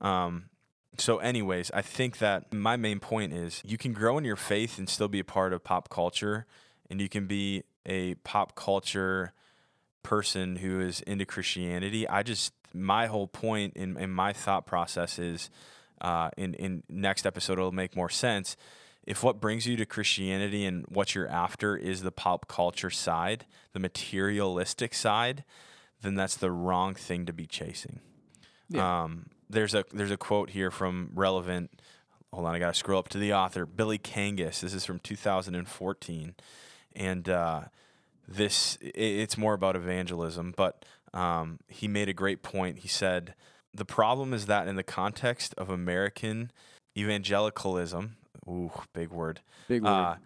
[0.00, 0.44] Um,
[0.96, 4.78] so, anyways, I think that my main point is you can grow in your faith
[4.78, 6.46] and still be a part of pop culture,
[6.88, 9.32] and you can be a pop culture
[10.02, 12.08] person who is into Christianity.
[12.08, 15.50] I just my whole point in, in my thought process is
[16.00, 18.56] uh, in in next episode it'll make more sense.
[19.06, 23.44] If what brings you to Christianity and what you're after is the pop culture side,
[23.72, 25.44] the materialistic side,
[26.00, 28.00] then that's the wrong thing to be chasing.
[28.68, 29.02] Yeah.
[29.02, 31.70] Um, there's a there's a quote here from relevant.
[32.32, 34.60] Hold on, I got to scroll up to the author, Billy Kangas.
[34.60, 36.34] This is from 2014,
[36.96, 37.60] and uh,
[38.26, 40.52] this i it's more about evangelism.
[40.56, 42.78] But um, he made a great point.
[42.78, 43.34] He said
[43.72, 46.50] the problem is that in the context of American
[46.96, 48.16] evangelicalism,
[48.48, 50.16] ooh, big word, big word uh,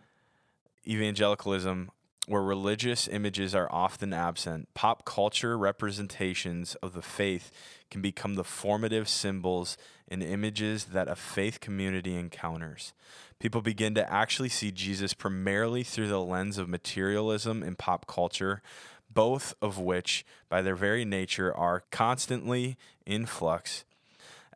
[0.86, 1.90] evangelicalism,
[2.28, 7.50] where religious images are often absent, pop culture representations of the faith
[7.90, 12.92] can become the formative symbols and images that a faith community encounters.
[13.38, 18.62] People begin to actually see Jesus primarily through the lens of materialism and pop culture,
[19.10, 23.84] both of which, by their very nature, are constantly in flux.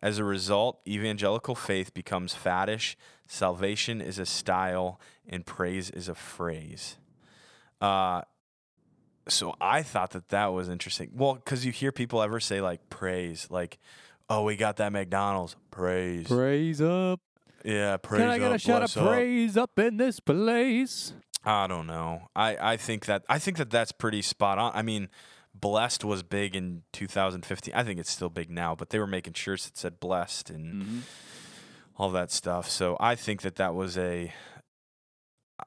[0.02, 6.14] As a result, evangelical faith becomes faddish, salvation is a style, and praise is a
[6.14, 6.96] phrase.
[7.82, 8.22] Uh,
[9.28, 11.10] so I thought that that was interesting.
[11.14, 13.78] Well, because you hear people ever say like praise, like,
[14.28, 17.20] "Oh, we got that McDonald's praise." Praise up.
[17.64, 18.20] Yeah, praise.
[18.22, 19.08] Can I get up, a shout of bless up.
[19.12, 21.12] praise up in this place?
[21.44, 22.28] I don't know.
[22.34, 24.72] I I think that I think that that's pretty spot on.
[24.74, 25.08] I mean,
[25.54, 27.74] blessed was big in 2015.
[27.74, 30.82] I think it's still big now, but they were making shirts that said blessed and
[30.82, 30.98] Mm-hmm.
[31.96, 32.68] all that stuff.
[32.68, 34.32] So I think that that was a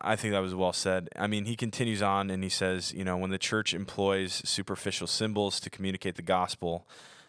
[0.02, 1.10] I think that was well said.
[1.16, 5.08] I mean, he continues on and he says, you know, when the church employs superficial
[5.08, 6.88] symbols to communicate the gospel,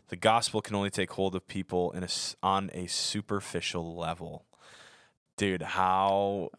[0.08, 2.08] the gospel can only take hold of people in a
[2.42, 4.44] on a superficial level.
[5.36, 6.50] Dude, how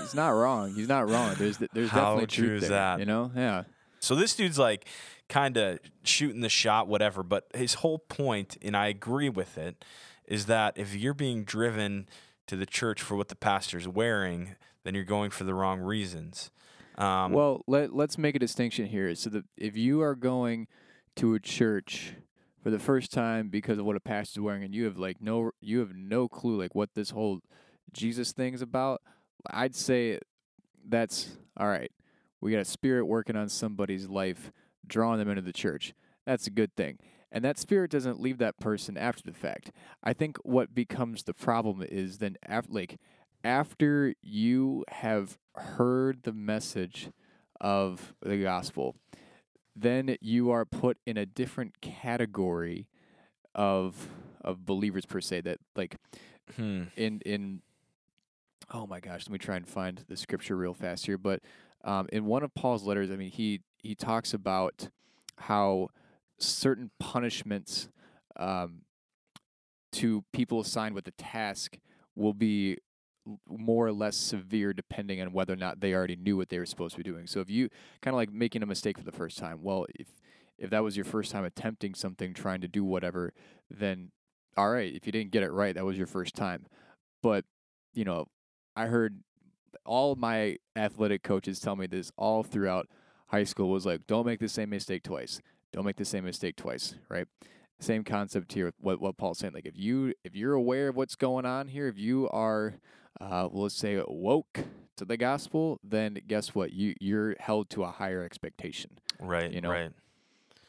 [0.00, 0.74] he's not wrong.
[0.74, 1.34] He's not wrong.
[1.38, 2.98] There's there's How definitely true truth is there, that?
[3.00, 3.64] You know, yeah.
[4.00, 4.86] So this dude's like
[5.28, 7.22] kind of shooting the shot, whatever.
[7.22, 9.84] But his whole point, and I agree with it,
[10.26, 12.08] is that if you're being driven
[12.46, 14.56] to the church for what the pastor's wearing,
[14.88, 16.50] then you're going for the wrong reasons.
[16.96, 19.14] Um, well, let let's make a distinction here.
[19.14, 20.66] So that if you are going
[21.16, 22.14] to a church
[22.62, 25.50] for the first time because of what a pastor's wearing, and you have like no
[25.60, 27.40] you have no clue like what this whole
[27.92, 29.02] Jesus thing is about,
[29.50, 30.20] I'd say
[30.88, 31.92] that's all right.
[32.40, 34.50] We got a spirit working on somebody's life,
[34.86, 35.92] drawing them into the church.
[36.24, 36.98] That's a good thing.
[37.30, 39.70] And that spirit doesn't leave that person after the fact.
[40.02, 42.98] I think what becomes the problem is then after like
[43.44, 47.10] after you have heard the message
[47.60, 48.96] of the gospel,
[49.74, 52.86] then you are put in a different category
[53.54, 54.08] of
[54.42, 55.96] of believers per se that like
[56.56, 57.60] hmm, in in
[58.72, 61.40] oh my gosh let me try and find the scripture real fast here but
[61.84, 64.88] um, in one of paul's letters i mean he he talks about
[65.38, 65.88] how
[66.38, 67.88] certain punishments
[68.36, 68.82] um,
[69.90, 71.78] to people assigned with the task
[72.14, 72.76] will be
[73.48, 76.66] more or less severe depending on whether or not they already knew what they were
[76.66, 77.26] supposed to be doing.
[77.26, 77.68] So if you
[78.00, 80.08] kind of like making a mistake for the first time well if
[80.58, 83.32] if that was your first time attempting something trying to do whatever
[83.70, 84.10] then
[84.56, 86.66] all right if you didn't get it right that was your first time.
[87.22, 87.44] But
[87.94, 88.26] you know
[88.76, 89.22] i heard
[89.84, 92.88] all my athletic coaches tell me this all throughout
[93.28, 95.40] high school was like don't make the same mistake twice.
[95.72, 97.26] Don't make the same mistake twice right?
[97.80, 100.96] Same concept here with what, what paul's saying like if you if you're aware of
[100.96, 102.74] what's going on here if you are
[103.20, 104.60] uh, let's say woke
[104.96, 106.72] to the gospel then guess what?
[106.72, 109.90] You you're held to a higher expectation right, you know, right.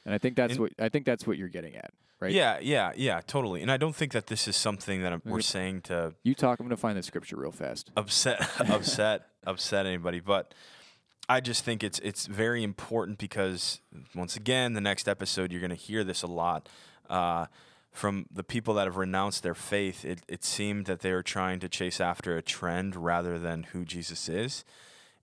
[0.06, 2.32] and i think that's And- what i think that's what you're getting at right?
[2.34, 3.62] Yeah, yeah, yeah, totally.
[3.62, 6.60] And I don't think that this is something that I'm, we're saying to you talk
[6.60, 7.92] i'm gonna find the scripture real fast.
[7.96, 10.54] upset upset upset anybody but
[11.30, 13.80] i just think it's it's very important because
[14.16, 16.68] once again the next episode you're going to hear this a lot.
[17.10, 17.46] Uh,
[17.92, 21.60] from the people that have renounced their faith it, it seemed that they were trying
[21.60, 24.64] to chase after a trend rather than who jesus is.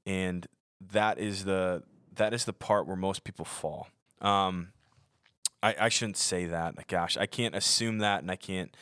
[0.04, 0.46] And
[0.92, 1.82] that is the
[2.14, 3.88] that is the part where most people fall.
[4.20, 4.68] Um,
[5.62, 6.86] I, I shouldn't say that.
[6.86, 8.76] Gosh i can't assume that and i can't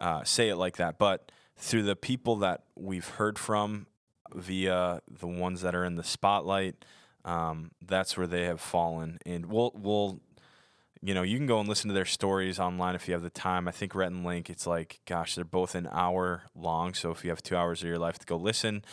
[0.00, 0.98] uh, say it like that.
[0.98, 3.86] But through the people that we've heard from
[4.34, 6.84] via the ones that are in the spotlight,
[7.24, 9.18] um, that's where they have fallen.
[9.26, 10.20] And we'll we'll
[11.02, 13.30] you know, you can go and listen to their stories online if you have the
[13.30, 13.68] time.
[13.68, 16.94] I think Rhett and Link, it's like, gosh, they're both an hour long.
[16.94, 18.84] So if you have two hours of your life to go listen,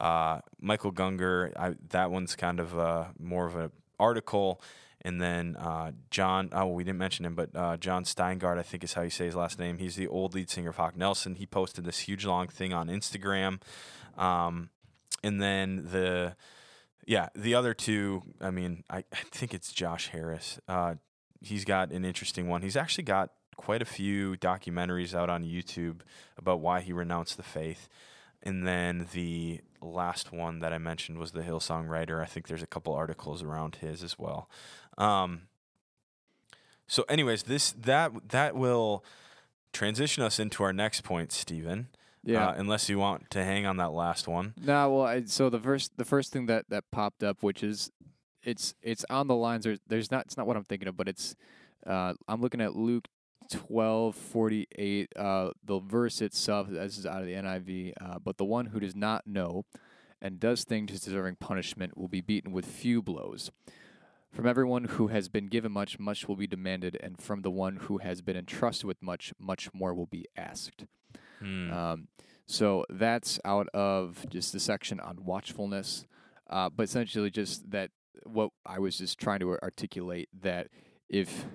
[0.00, 4.62] uh, Michael Gungor, I, that one's kind of uh, more of an article.
[5.02, 8.84] And then uh, John, oh, we didn't mention him, but uh, John Steingard, I think
[8.84, 9.78] is how you say his last name.
[9.78, 11.34] He's the old lead singer of Hawk Nelson.
[11.34, 13.60] He posted this huge long thing on Instagram.
[14.16, 14.70] Um,
[15.22, 16.36] and then the,
[17.06, 20.58] yeah, the other two, I mean, I, I think it's Josh Harris.
[20.68, 20.94] Uh,
[21.40, 22.62] he's got an interesting one.
[22.62, 26.00] He's actually got quite a few documentaries out on YouTube
[26.38, 27.88] about why he renounced the faith.
[28.42, 32.22] And then the last one that I mentioned was the Hillsong writer.
[32.22, 34.48] I think there's a couple articles around his as well.
[34.96, 35.42] Um,
[36.86, 39.04] so, anyways, this that that will
[39.72, 41.88] transition us into our next point, Stephen.
[42.22, 42.48] Yeah.
[42.48, 44.52] Uh, unless you want to hang on that last one.
[44.60, 47.90] No, well, I, so the first the first thing that that popped up, which is
[48.42, 49.64] it's it's on the lines.
[49.64, 51.34] There's there's not it's not what I'm thinking of, but it's
[51.86, 53.08] uh, I'm looking at Luke
[53.50, 55.12] twelve forty eight.
[55.16, 57.92] Uh, the verse itself, this is out of the NIV.
[58.00, 59.64] Uh, but the one who does not know,
[60.20, 63.50] and does things deserving punishment will be beaten with few blows.
[64.32, 67.76] From everyone who has been given much, much will be demanded, and from the one
[67.76, 70.84] who has been entrusted with much, much more will be asked.
[71.40, 71.72] Hmm.
[71.72, 72.08] Um,
[72.46, 76.06] so that's out of just the section on watchfulness,
[76.48, 77.90] uh, but essentially just that
[78.24, 80.68] what I was just trying to articulate that
[81.08, 81.46] if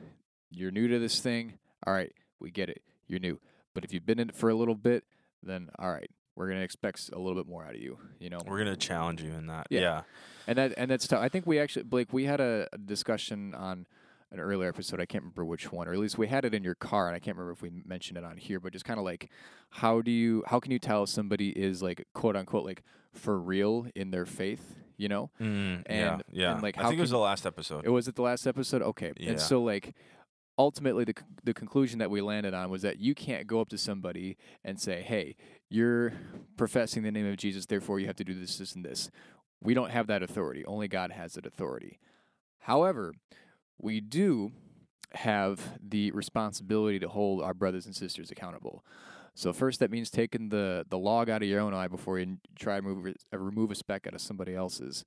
[0.52, 3.39] you're new to this thing, all right, we get it, you're new.
[3.74, 5.04] But if you've been in it for a little bit,
[5.44, 7.98] then all right, we're gonna expect a little bit more out of you.
[8.20, 9.68] You know, We're gonna challenge you in that.
[9.70, 9.80] Yeah.
[9.80, 10.02] Yeah.
[10.48, 11.22] and that and that's tough.
[11.22, 13.86] I think we actually Blake, we had a, a discussion on
[14.32, 15.00] an earlier episode.
[15.00, 17.15] I can't remember which one, or at least we had it in your car, and
[17.15, 18.60] I can't remember if we mentioned it on here.
[18.60, 19.30] But just kind of like,
[19.70, 23.39] how do you how can you tell if somebody is like quote unquote like for
[23.39, 24.76] real in their faith?
[24.98, 25.84] You know, Mm.
[25.88, 26.54] And- Yeah.
[26.54, 27.86] and, like, I think it was the last episode.
[27.86, 28.82] it was at the last episode.
[28.82, 29.32] Okay, Yeah.
[29.32, 29.94] and so like.
[30.58, 33.78] Ultimately, the the conclusion that we landed on was that you can't go up to
[33.78, 35.36] somebody and say, "Hey,
[35.70, 36.14] you're
[36.56, 39.12] professing the name of Jesus, therefore you have to do this, this, and this."
[39.62, 40.64] We don't have that authority.
[40.64, 42.00] Only God has that authority.
[42.60, 43.14] However,
[43.78, 44.54] we do
[45.16, 48.86] have the responsibility to hold our brothers and sisters accountable.
[49.38, 52.38] So first, that means taking the the log out of your own eye before you
[52.58, 55.04] try to remove uh, remove a speck out of somebody else's.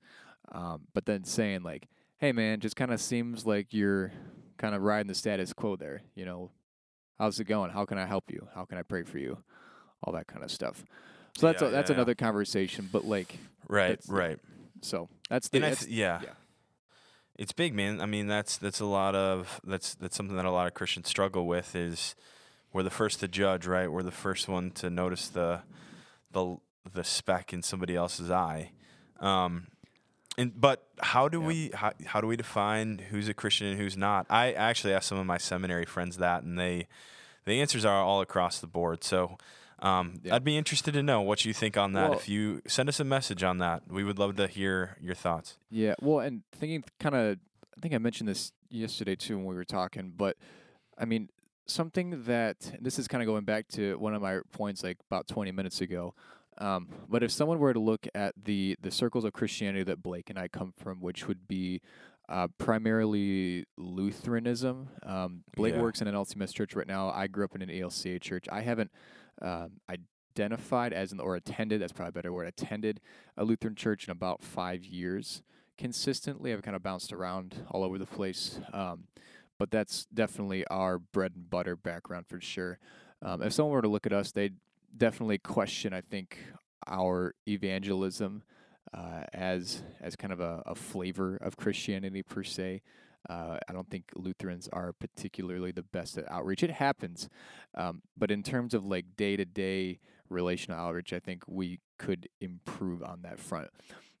[0.51, 1.87] Um, but then saying like,
[2.19, 4.11] "Hey, man, just kind of seems like you're
[4.57, 6.01] kind of riding the status quo there.
[6.15, 6.51] You know,
[7.17, 7.71] how's it going?
[7.71, 8.47] How can I help you?
[8.53, 9.39] How can I pray for you?
[10.03, 10.85] All that kind of stuff."
[11.35, 11.97] So that's Yeah, a, that's yeah, yeah.
[11.99, 12.87] another conversation.
[12.91, 13.35] But like,
[13.67, 13.99] right.
[14.07, 14.37] Right.
[14.81, 16.19] so that's the that's, th- yeah.
[16.23, 16.29] yeah.
[17.37, 17.99] It's big, man.
[18.01, 21.07] I mean, that's that's a lot of that's that's something that a lot of Christians
[21.07, 22.15] struggle with is
[22.73, 23.91] we're the first to judge, right?
[23.91, 25.61] We're the first one to notice the
[26.31, 26.57] the
[26.91, 28.71] the speck in somebody else's eye.
[29.19, 29.67] Um
[30.37, 31.47] and but how do Yeah.
[31.47, 34.25] we how, how do we define who's a Christian and who's not?
[34.29, 36.87] I actually asked some of my seminary friends that and they
[37.45, 39.03] the answers are all across the board.
[39.03, 39.37] So
[39.81, 40.35] um, Yeah.
[40.35, 42.09] I'd be interested to know what you think on that.
[42.09, 45.15] Well- if you send us a message on that, we would love to hear your
[45.15, 45.57] thoughts.
[45.69, 47.37] Yeah, well, and thinking kind of,
[47.77, 50.35] I think I mentioned this yesterday too when we were talking, but
[50.97, 51.29] I mean,
[51.69, 54.97] something that and this is kind of going back to one of my points like
[55.09, 56.13] about 20 minutes ago.
[56.57, 60.29] Um, but if someone were to look at the the circles of Christianity that Blake
[60.29, 61.81] and I come from, which would be
[62.27, 64.89] uh, primarily Lutheranism.
[65.03, 65.81] Um, Blake Yeah.
[65.81, 67.09] works in an LCMS church right now.
[67.09, 68.45] I grew up in an ELCA church.
[68.51, 68.91] I haven't
[69.41, 71.81] um, identified as an or attended.
[71.81, 72.47] That's probably a better word.
[72.47, 73.01] Attended
[73.35, 75.41] a Lutheran church in about five years
[75.77, 76.53] consistently.
[76.53, 79.05] I've kind of bounced around all over the place, um,
[79.59, 82.79] but that's definitely our bread and butter background for sure.
[83.21, 84.55] Um, if someone were to look at us, they'd
[84.95, 86.37] definitely question, I think,
[86.87, 88.43] our evangelism
[88.93, 92.81] uh, as as kind of a, a flavor of Christianity per se.
[93.29, 96.63] Uh, I don't think Lutherans are particularly the best at outreach.
[96.63, 97.29] It happens,
[97.75, 102.29] um, but in terms of like day to day relational outreach, I think we could
[102.39, 103.67] improve on that front.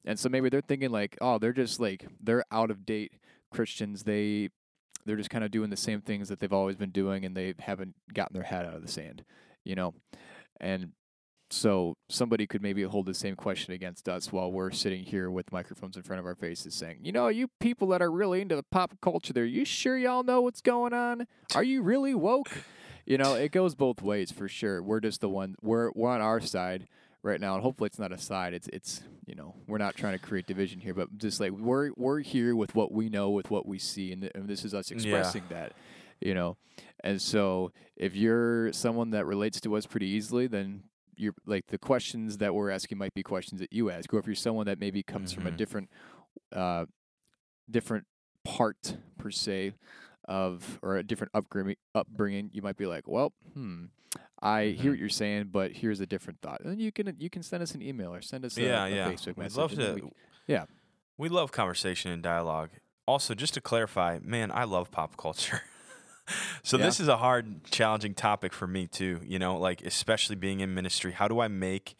[0.05, 3.13] And so maybe they're thinking like, oh, they're just like they're out of date
[3.51, 4.03] Christians.
[4.03, 4.49] They
[5.09, 7.55] they're just kind of doing the same things that they've always been doing, and they
[7.59, 9.25] haven't gotten their head out of the sand,
[9.63, 9.95] you know.
[10.61, 10.91] And
[11.49, 15.51] so somebody could maybe hold the same question against us while we're sitting here with
[15.51, 18.55] microphones in front of our faces saying, you know, you people that are really into
[18.55, 21.25] the pop culture there, you sure y'all know what's going on?
[21.55, 22.51] Are you really woke?
[23.05, 24.83] You know, it goes both ways for sure.
[24.83, 26.87] We're just the one we're we're on our side
[27.23, 28.53] right now, and hopefully it's not a side.
[28.53, 31.91] It's it's you know we're not trying to create division here, but just like we're
[31.97, 34.73] we're here with what we know, with what we see, and, th- and this is
[34.73, 35.73] us expressing that,
[36.21, 36.57] you know.
[37.03, 40.83] And so if you're someone that relates to us pretty easily, then
[41.15, 44.25] you're like the questions that we're asking might be questions that you ask, or if
[44.25, 45.57] you're someone that maybe comes from a Mhm.
[45.57, 45.89] different
[46.53, 46.85] uh,
[47.69, 48.05] different
[48.45, 49.73] part per se
[50.27, 53.85] of or a different upbringing upbringing you might be like well hmm
[54.41, 54.89] i hear Mhm.
[54.93, 57.73] what you're saying but here's a different thought and you can you can send us
[57.75, 59.11] an email or send us a, yeah, a yeah.
[59.11, 59.93] facebook We'd message love to.
[59.95, 60.11] we-
[60.47, 60.65] yeah.
[61.17, 62.69] We love conversation and dialogue.
[63.05, 65.61] Also, just to clarify, man, I love pop culture.
[66.63, 66.85] so Yeah.
[66.85, 69.19] this is a hard, challenging topic for me too.
[69.25, 71.11] You know, like especially being in ministry.
[71.11, 71.95] How do I make?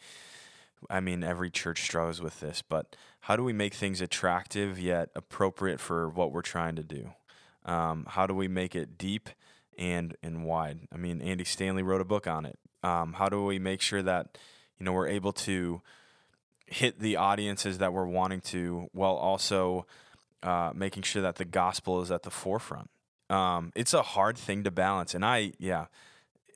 [0.88, 5.10] I mean, every church struggles with this, but how do we make things attractive yet
[5.14, 7.12] appropriate for what we're trying to do?
[7.66, 9.28] Um, how do we make it deep
[9.80, 10.80] and and wide?
[10.92, 12.58] I mean, Andy Stanley wrote a book on it.
[12.84, 14.38] Um, how do we make sure that
[14.78, 15.82] you know we're able to
[16.66, 19.86] hit the audiences that we're wanting to, while also
[20.42, 22.90] uh, making sure that the gospel is at the forefront?
[23.28, 25.86] Um, it's a hard thing to balance, and I yeah,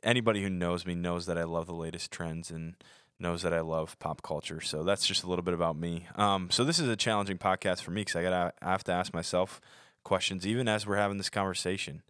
[0.02, 2.74] anybody who knows me knows that I love the latest trends and
[3.18, 4.60] knows that I love pop culture.
[4.60, 6.06] So that's just a little bit about me.
[6.16, 8.92] Um, so this is a challenging podcast for me because I gotta I have to
[8.92, 9.60] ask myself
[10.04, 12.02] questions even as we're having this conversation.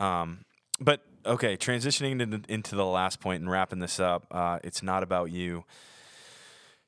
[0.00, 0.44] Um,
[0.80, 5.02] but okay, transitioning into, into the last point and wrapping this up, uh, it's not
[5.02, 5.64] about you.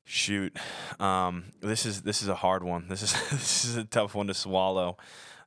[0.05, 0.57] Shoot,
[0.99, 2.89] um, this is this is a hard one.
[2.89, 4.97] This is this is a tough one to swallow.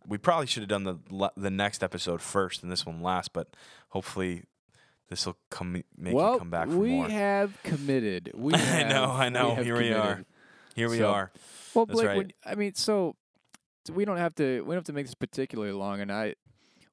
[0.08, 3.50] We probably should have done the the next episode first and this one last, but
[3.90, 4.44] hopefully
[5.10, 7.10] this will come make well, you come back for we more.
[7.10, 8.32] have committed.
[8.36, 9.56] We I know, I know.
[9.56, 10.24] have Here we are.
[10.76, 11.32] Here we so- are.
[11.74, 12.18] Well, Blake, right.
[12.18, 13.18] when, I mean, so,
[13.86, 16.36] so we don't have to we don't have to make this particularly long, and I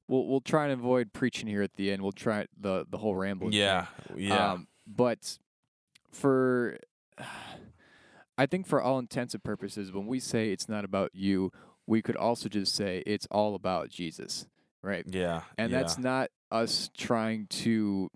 [0.07, 2.01] we'll we'll try and avoid preaching here at the end.
[2.01, 3.51] We'll try the the whole rambling.
[3.51, 3.59] thing.
[3.59, 3.85] Yeah,
[4.15, 5.37] yeah, Um, but
[6.11, 6.77] for,
[8.37, 11.51] I think for all intents and purposes, when we say it's not about you,
[11.85, 14.47] we could also just say it's all about Jesus,
[14.81, 15.05] right?
[15.07, 15.41] yeah.
[15.57, 15.79] And yeah.
[15.79, 18.09] that's not us trying to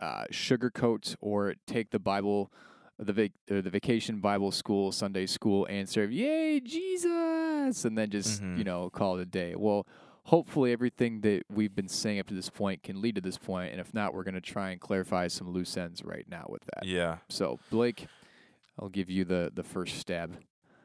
[0.00, 2.52] uh, sugarcoat or take the Bible,
[2.98, 8.48] the vac- the vacation Bible school, Sunday school answer "Yay Jesus," and then just you
[8.48, 8.64] Mhm.
[8.66, 9.54] know call it a day.
[9.56, 9.86] Well,
[10.28, 13.72] hopefully everything that we've been saying up to this point can lead to this point,
[13.72, 16.62] and if not, we're going to try and clarify some loose ends right now with
[16.74, 16.84] that.
[16.86, 17.18] yeah.
[17.30, 18.06] So Blake,
[18.78, 20.36] I'll give you the the first stab.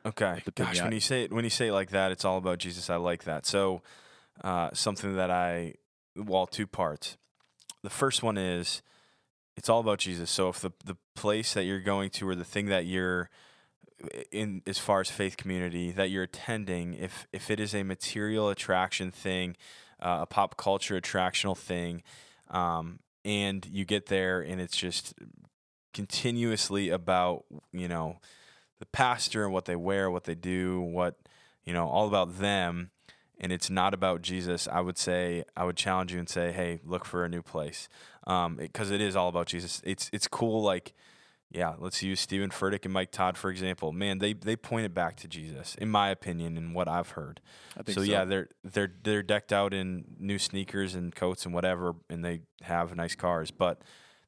[0.05, 0.41] Okay.
[0.55, 2.89] Gosh, when you say it, when you say it like that, it's all about Jesus.
[2.89, 3.45] I like that.
[3.45, 3.81] So,
[4.43, 5.75] uh, something that I,
[6.15, 7.17] well, two parts.
[7.83, 8.81] The first one is,
[9.55, 10.29] it's all about Jesus.
[10.31, 13.29] So if the the place that you're going to or the thing that you're
[14.31, 18.49] in as far as faith community that you're attending, if if it is a material
[18.49, 19.55] attraction thing,
[19.99, 22.03] uh, a pop culture attractional thing,
[22.49, 25.13] um, and you get there and it's just
[25.93, 28.19] continuously about you know
[28.79, 31.15] the pastor and what they wear, what they do, what
[31.63, 32.91] you know, all about them,
[33.39, 34.67] and it's not about Jesus.
[34.67, 37.87] I would say I would challenge you and say, hey, look for a new place,
[38.27, 39.81] um, because it is all about Jesus.
[39.85, 40.93] It's it's cool, like.
[41.53, 43.91] Yeah, let's use Stephen Furtick and Mike Todd for example.
[43.93, 47.41] Man, they they point it back to Jesus, in my opinion, and what I've heard.
[47.77, 51.53] I think So, yeah, they're they're they're decked out in new sneakers and coats and
[51.53, 53.81] whatever, and they have nice cars, but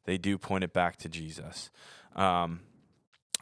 [0.06, 1.72] they do point it back to Jesus.
[2.16, 2.62] Um,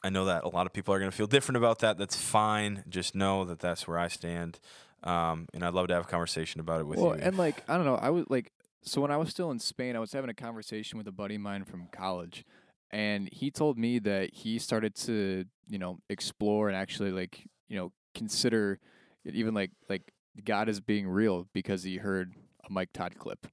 [0.02, 1.98] I know that a lot of people are going to feel different about that.
[1.98, 2.86] That's fine.
[2.88, 4.62] Just know that that's where I stand,
[5.04, 7.22] um, and I'd love to have a conversation about it with well, you.
[7.22, 9.98] and like I don't know, I was like, so when I was still in Spain,
[9.98, 12.46] I was having a conversation with a buddy of mine from college,
[12.94, 17.76] and he told me that he started to, you know, explore and actually like, you
[17.76, 18.80] know, consider
[19.26, 20.14] even like like
[20.46, 22.34] God as being real because he heard
[22.68, 23.48] a Mike Todd clip.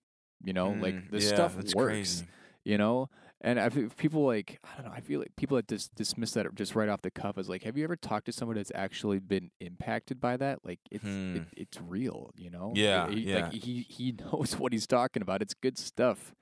[0.45, 1.75] You know, Mm, like this yeah, stuff works.
[1.75, 2.27] crazy.
[2.65, 3.09] You know,
[3.43, 4.93] and I feel people like I don't know.
[4.95, 7.63] I feel like people that dis- dismiss that just right off the cuff as like,
[7.65, 10.61] have you ever talked to someone that's actually been impacted by that?
[10.65, 11.37] Like it's Hmm.
[11.37, 12.31] it, it's real.
[12.37, 12.73] You know.
[12.75, 13.45] Yeah, He, yeah.
[13.45, 15.41] Like he he knows what he's talking about.
[15.43, 16.35] It's good stuff.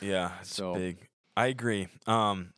[0.00, 1.08] Yeah, it's So- big.
[1.36, 1.88] I agree.
[2.06, 2.52] Um,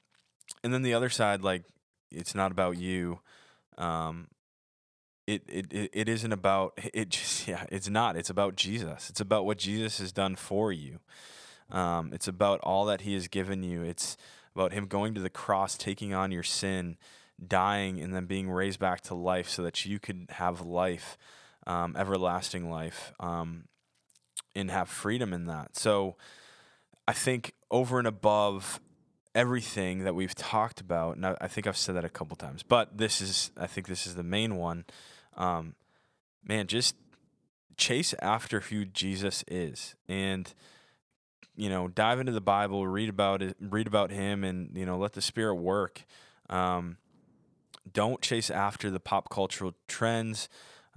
[0.63, 1.65] and then the other side, like,
[2.11, 3.21] it's not about you.
[3.79, 4.29] Um,
[5.27, 7.11] it, it it isn't about it.
[7.11, 8.17] Just yeah, it's not.
[8.17, 9.11] It's about Jesus.
[9.11, 11.01] It's about what Jesus has done for you.
[11.71, 13.83] Um, it's about all that He has given you.
[13.83, 14.17] It's
[14.55, 16.97] about Him going to the cross, taking on your sin,
[17.45, 21.17] dying, and then being raised back to life, so that you could have life,
[21.67, 23.65] um, everlasting life, um,
[24.55, 25.77] and have freedom in that.
[25.77, 26.17] So.
[27.07, 28.81] I think over and above
[29.35, 32.97] everything that we've talked about, and I, think I've said that a couple times, but
[32.97, 34.85] this is, I think this is the main one.
[35.37, 35.75] Um,
[36.47, 36.95] man, just
[37.77, 40.53] chase after who Jesus is, and
[41.57, 44.99] you know, dive into the Bible, read about it, read about Him, and you know,
[44.99, 46.05] let the Spirit work.
[46.51, 46.97] Um,
[47.93, 50.49] don't chase after the pop cultural trends.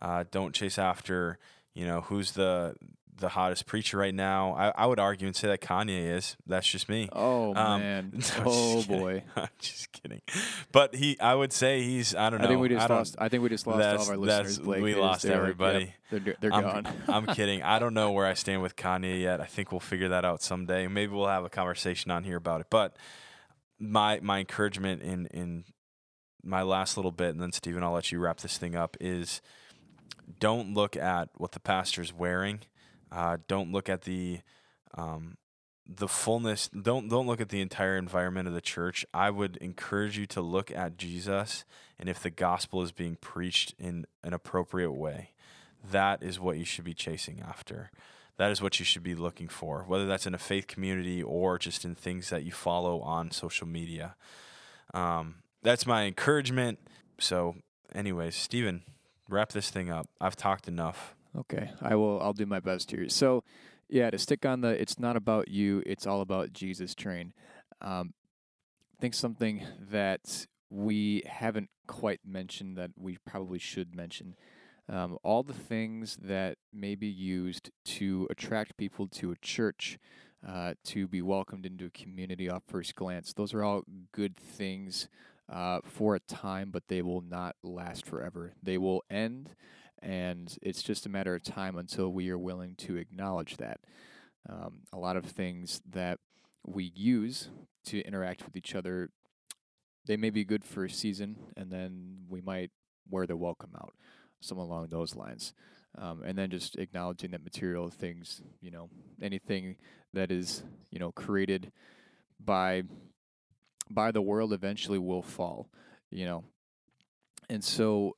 [0.02, 1.38] Uh, don't chase after
[1.74, 2.76] you know who's the
[3.20, 4.54] the hottest preacher right now.
[4.54, 6.38] I, I would argue and say that Kanye is.
[6.46, 7.10] That's just me.
[7.12, 8.12] Oh Um, man.
[8.38, 9.24] no, oh boy.
[9.36, 10.22] I'm just kidding.
[10.72, 12.14] But he, I would say he's.
[12.16, 12.46] I don't know.
[12.46, 13.16] I think we just don't- lost.
[13.20, 14.60] I think we just lost all of our listeners.
[14.60, 14.82] Blake.
[14.84, 15.94] we lost they're like, everybody.
[16.12, 16.88] yep, they're they're I'm, gone.
[17.08, 17.64] I'm kidding.
[17.64, 19.42] I don't know where I stand with Kanye yet.
[19.42, 20.88] I think we'll figure that out someday.
[20.88, 22.68] Maybe we'll have a conversation on here about it.
[22.70, 22.96] But
[23.80, 25.64] my my encouragement in in
[26.44, 28.96] my last little bit, and then Stephen, I'll let you wrap this thing up.
[29.02, 29.42] Is
[30.40, 32.60] don't look at what the pastor's wearing.
[33.12, 34.40] Uh, don't look at the
[34.96, 35.38] um,
[35.88, 36.70] the fullness.
[36.70, 39.06] Don't don't look at the entire environment of the church.
[39.14, 41.66] I would encourage you to look at Jesus,
[42.00, 45.32] and if the gospel is being preached in an appropriate way,
[45.90, 47.92] that is what you should be chasing after.
[48.38, 51.58] That is what you should be looking for, whether that's in a faith community or
[51.58, 54.16] just in things that you follow on social media.
[54.94, 56.78] Um, that's my encouragement.
[57.20, 57.56] So,
[57.96, 58.84] anyways, Stephen,
[59.28, 60.08] wrap this thing up.
[60.22, 61.16] I've talked enough.
[61.38, 62.20] Okay, I will.
[62.22, 63.08] I'll do my best here.
[63.10, 63.44] So,
[63.90, 67.34] yeah, to stick on the "it's not about you, it's all about Jesus" train.
[67.82, 68.14] Um,
[68.98, 74.36] I think something that we haven't quite mentioned that we probably should mention.
[74.90, 80.00] Um, all the things that may be used to attract people to a church,
[80.48, 83.34] uh, to be welcomed into a community off first glance.
[83.34, 85.10] Those are all good things
[85.50, 88.54] uh, for a time, but they will not last forever.
[88.64, 89.52] They will end,
[90.02, 93.80] and it's just a matter of time until we are willing to acknowledge that.
[94.50, 96.20] Um, a lot of things that
[96.66, 97.50] we use
[97.86, 99.10] to interact with each other,
[100.06, 102.72] they may be good for a season, and then we might
[103.10, 103.94] wear the welcome out,
[104.40, 105.54] something along those lines.
[105.98, 108.90] Um, and then just acknowledging that material things, you know,
[109.22, 109.78] anything
[110.14, 111.72] that is, you know, created
[112.40, 112.84] by
[113.90, 115.70] by the world eventually will fall,
[116.12, 116.44] you know.
[117.50, 118.18] And so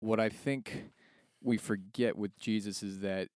[0.00, 0.90] what I think
[1.42, 3.28] we forget with Jesus is that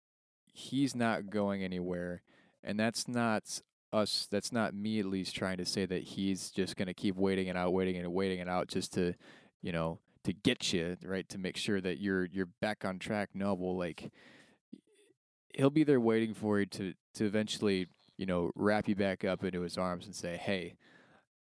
[0.52, 2.22] he's not going anywhere
[2.62, 3.60] and that's not
[3.92, 7.16] us that's not me at least trying to say that he's just going to keep
[7.16, 9.14] waiting and out waiting and waiting it out just to,
[9.62, 11.28] you know, to get you, right?
[11.30, 13.30] To make sure that you're you're back on track.
[13.34, 14.10] No, well like
[15.54, 19.42] he'll be there waiting for you to to eventually, you know, wrap you back up
[19.44, 20.76] into his arms and say, "Hey,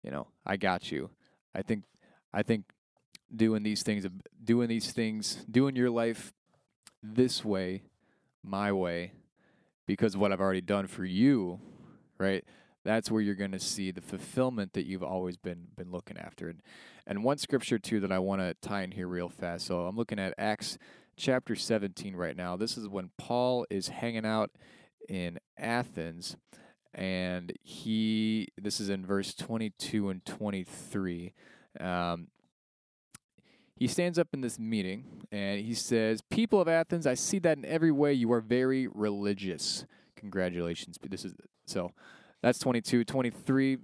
[0.02, 1.10] you know, I got you.
[1.54, 1.84] I think
[2.32, 2.64] I think
[3.34, 4.06] doing these things
[4.42, 6.32] doing these things, doing your life
[7.02, 7.82] this way,
[8.42, 9.12] my way,
[9.86, 11.60] because of what I've already done for you,
[12.18, 12.44] right?
[12.84, 16.48] That's where you're going to see the fulfillment that you've always been been looking after.
[16.48, 16.62] And
[17.06, 19.66] and one scripture too that I want to tie in here real fast.
[19.66, 20.78] So I'm looking at Acts
[21.16, 22.56] chapter 17 right now.
[22.56, 24.50] This is when Paul is hanging out
[25.08, 26.36] in Athens
[26.94, 31.32] and he this is in verse 22 and 23
[31.78, 32.28] um,
[33.80, 37.58] he stands up in this meeting and he says people of athens i see that
[37.58, 38.12] in every way.
[38.12, 39.84] You are very religious.
[40.14, 40.98] Congratulations.
[41.02, 41.34] This is
[41.66, 41.90] so
[42.42, 43.78] that's 22 23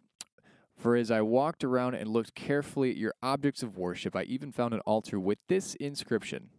[0.76, 4.53] for as i walked around and looked carefully at your objects of worship i even
[4.53, 6.51] found an altar with this inscription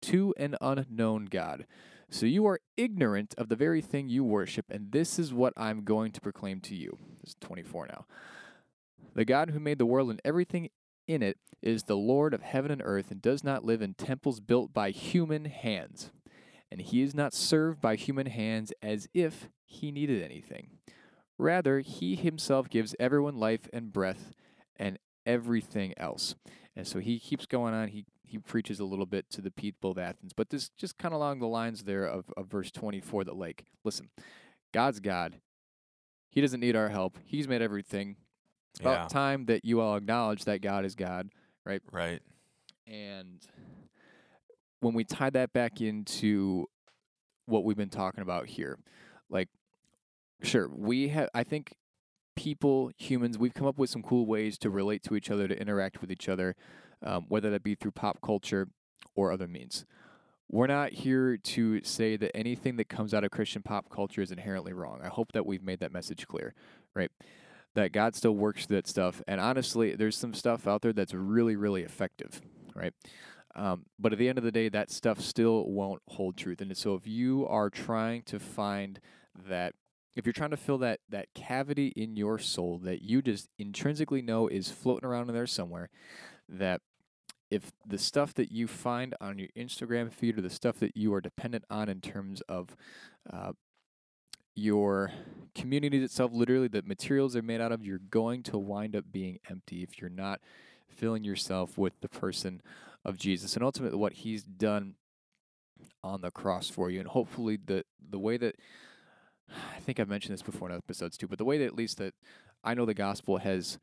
[0.00, 1.66] to an unknown god
[2.12, 5.82] so you are ignorant of the very thing you worship, and this is what I'm
[5.82, 6.98] going to proclaim to you.
[7.22, 8.04] This is 24 now.
[9.14, 10.68] The God who made the world and everything
[11.06, 14.40] in it is the Lord of heaven and earth, and does not live in temples
[14.40, 16.10] built by human hands.
[16.70, 20.68] And he is not served by human hands as if he needed anything.
[21.38, 24.32] Rather, he himself gives everyone life and breath
[24.76, 26.34] and everything else.
[26.74, 27.88] And so he keeps going on.
[27.88, 30.32] He he preaches a little bit to the people of Athens.
[30.32, 33.66] But this just kind of along the lines there of, of verse 24 that, like,
[33.84, 34.08] listen,
[34.72, 35.38] God's God.
[36.30, 37.18] He doesn't need our help.
[37.26, 38.16] He's made everything.
[38.72, 39.08] It's about Yeah.
[39.08, 41.30] time that you all acknowledge that God is God,
[41.64, 41.82] right?
[41.90, 42.22] Right.
[42.86, 43.46] And
[44.80, 46.68] when we tie that back into
[47.46, 48.78] what we've been talking about here,
[49.28, 49.48] like,
[50.42, 51.74] sure, we have, I think
[52.34, 55.60] people, humans, we've come up with some cool ways to relate to each other, to
[55.60, 56.56] interact with each other,
[57.02, 58.68] um, whether that be through pop culture
[59.14, 59.84] or other means.
[60.48, 64.30] We're not here to say that anything that comes out of Christian pop culture is
[64.30, 65.00] inherently wrong.
[65.02, 66.54] I hope that we've made that message clear,
[66.94, 67.10] right?
[67.74, 69.22] That God still works through that stuff.
[69.26, 72.40] And honestly, there's some stuff out there that's really, really effective,
[72.74, 72.92] right?
[73.54, 76.60] Um, but at the end of the day, that stuff still won't hold truth.
[76.60, 79.00] And so if you are trying to find
[79.48, 79.74] that
[80.14, 84.22] if you're trying to fill that that cavity in your soul that you just intrinsically
[84.22, 85.88] know is floating around in there somewhere
[86.48, 86.80] that
[87.50, 91.12] if the stuff that you find on your Instagram feed or the stuff that you
[91.12, 92.76] are dependent on in terms of
[93.30, 93.52] uh,
[94.54, 95.12] your
[95.54, 99.38] community itself, literally the materials they're made out of, you're going to wind up being
[99.50, 100.40] empty if you're not
[100.88, 102.60] filling yourself with the person
[103.04, 104.94] of Jesus and ultimately what He's done
[106.04, 107.00] on the cross for you.
[107.00, 108.56] And hopefully, the the way that
[109.50, 111.98] I think I've mentioned this before in episodes too, but the way that at least
[111.98, 112.14] that
[112.64, 113.78] I know the gospel has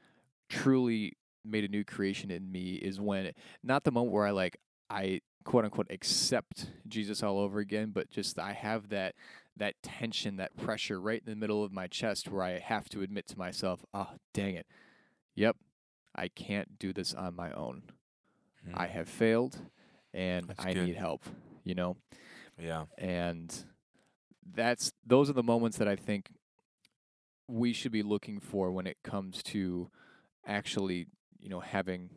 [0.50, 3.32] truly made a new creation in me is when
[3.64, 4.58] not the moment where I like
[4.90, 9.16] I quote unquote accept Jesus all over again, but just I have that
[9.60, 13.02] that tension, that pressure right in the middle of my chest where I have to
[13.02, 14.66] admit to myself, oh dang it.
[15.36, 15.56] Yep,
[16.16, 17.84] I can't do this on my own.
[18.74, 19.58] I have failed
[20.14, 20.86] and That's I good.
[20.88, 21.24] need help,
[21.64, 21.96] you know?
[22.62, 22.86] Yeah.
[22.98, 23.56] and
[24.54, 26.30] that's those are the moments that I think
[27.48, 29.90] we should be looking for when it comes to
[30.46, 31.08] actually,
[31.40, 32.10] you know, having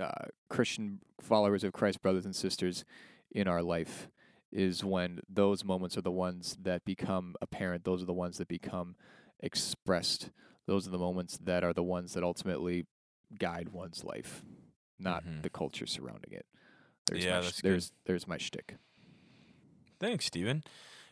[0.00, 2.84] uh, Christian followers of Christ, brothers and sisters,
[3.32, 4.08] in our life.
[4.50, 7.84] Is when those moments are the ones that become apparent.
[7.84, 8.96] Those are the ones that become
[9.40, 10.30] expressed.
[10.66, 12.86] Those are the moments that are the ones that ultimately
[13.38, 14.42] guide one's life,
[14.98, 15.42] not Mhm.
[15.42, 16.46] the culture surrounding it.
[17.06, 18.76] There's Yeah, my sh- there's there's my shtick.
[20.00, 20.62] Thanks, Stephen.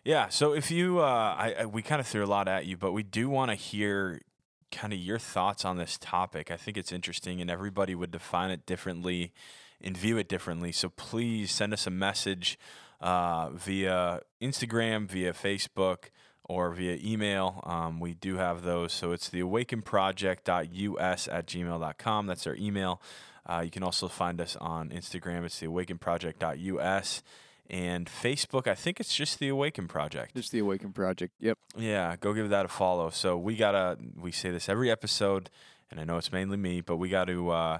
[0.04, 2.76] Yeah, so if you, uh, I, I we kind of threw a lot at you,
[2.76, 4.22] but we do want to hear
[4.70, 6.50] kind of your thoughts on this topic.
[6.50, 9.32] I think it's interesting, and everybody would define it differently
[9.80, 10.70] and view it differently.
[10.72, 12.58] So please send us a message
[13.00, 16.10] uh, via Instagram, via Facebook,
[16.44, 17.60] or via email.
[17.64, 18.92] Um, we do have those.
[18.92, 22.26] So it's the awakenproject.us at gmail.com.
[22.26, 23.02] That's our email.
[23.44, 25.44] Uh, you can also find us on Instagram.
[25.44, 27.22] It's the awakenproject.us.
[27.68, 30.36] And Facebook, I think it's just the Awaken Project.
[30.36, 31.34] Just the Awaken Project.
[31.40, 31.58] Yep.
[31.76, 33.10] Yeah, go give that a follow.
[33.10, 35.50] So we gotta we say this every episode,
[35.90, 37.78] and I know it's mainly me, but we got to uh,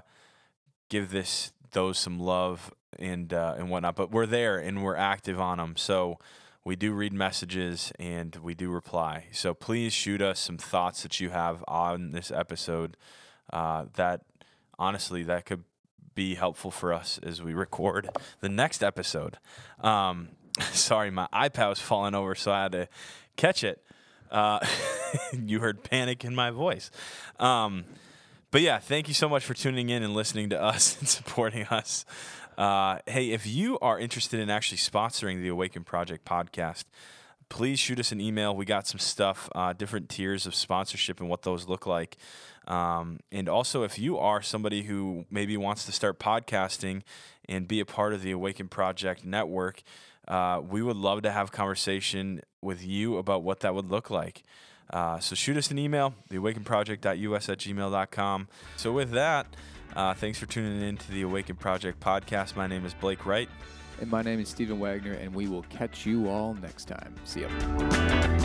[0.89, 3.95] give this those some love and uh, and whatnot.
[3.95, 5.75] But we're there and we're active on them.
[5.77, 6.19] So
[6.63, 9.25] we do read messages and we do reply.
[9.31, 12.97] So please shoot us some thoughts that you have on this episode.
[13.51, 14.21] Uh, that
[14.77, 15.63] honestly, that could
[16.13, 18.09] be helpful for us as we record
[18.41, 19.37] the next episode.
[19.79, 20.29] Um,
[20.71, 22.89] sorry, my iPad was falling over, so I had to
[23.35, 23.81] catch it.
[24.31, 24.59] Uh,
[25.31, 26.91] you heard panic in my voice.
[27.39, 27.85] Um,
[28.49, 31.65] but yeah, thank you so much for tuning in and listening to us and supporting
[31.67, 32.05] us.
[32.57, 36.85] Uh, hey, if you are interested in actually sponsoring the Awaken Project podcast,
[37.49, 38.55] please shoot us an email.
[38.55, 42.17] We got some stuff, uh, different tiers of sponsorship and what those look like.
[42.67, 47.03] Um, and also, if you are somebody who maybe wants to start podcasting
[47.47, 49.83] and be a part of the Awaken Project network,
[50.27, 54.09] uh, we would love to have a conversation with you about what that would look
[54.09, 54.43] like.
[54.89, 58.47] Uh, so shoot us an email, theawakenproject.us at gmail.com.
[58.77, 59.47] So with that,
[59.95, 62.55] uh, thanks for tuning in to the Awaken Project podcast.
[62.55, 63.49] My name is Blake Wright.
[63.99, 67.15] And my name is Stephen Wagner, and we will catch you all next time.
[67.23, 68.37] See ya.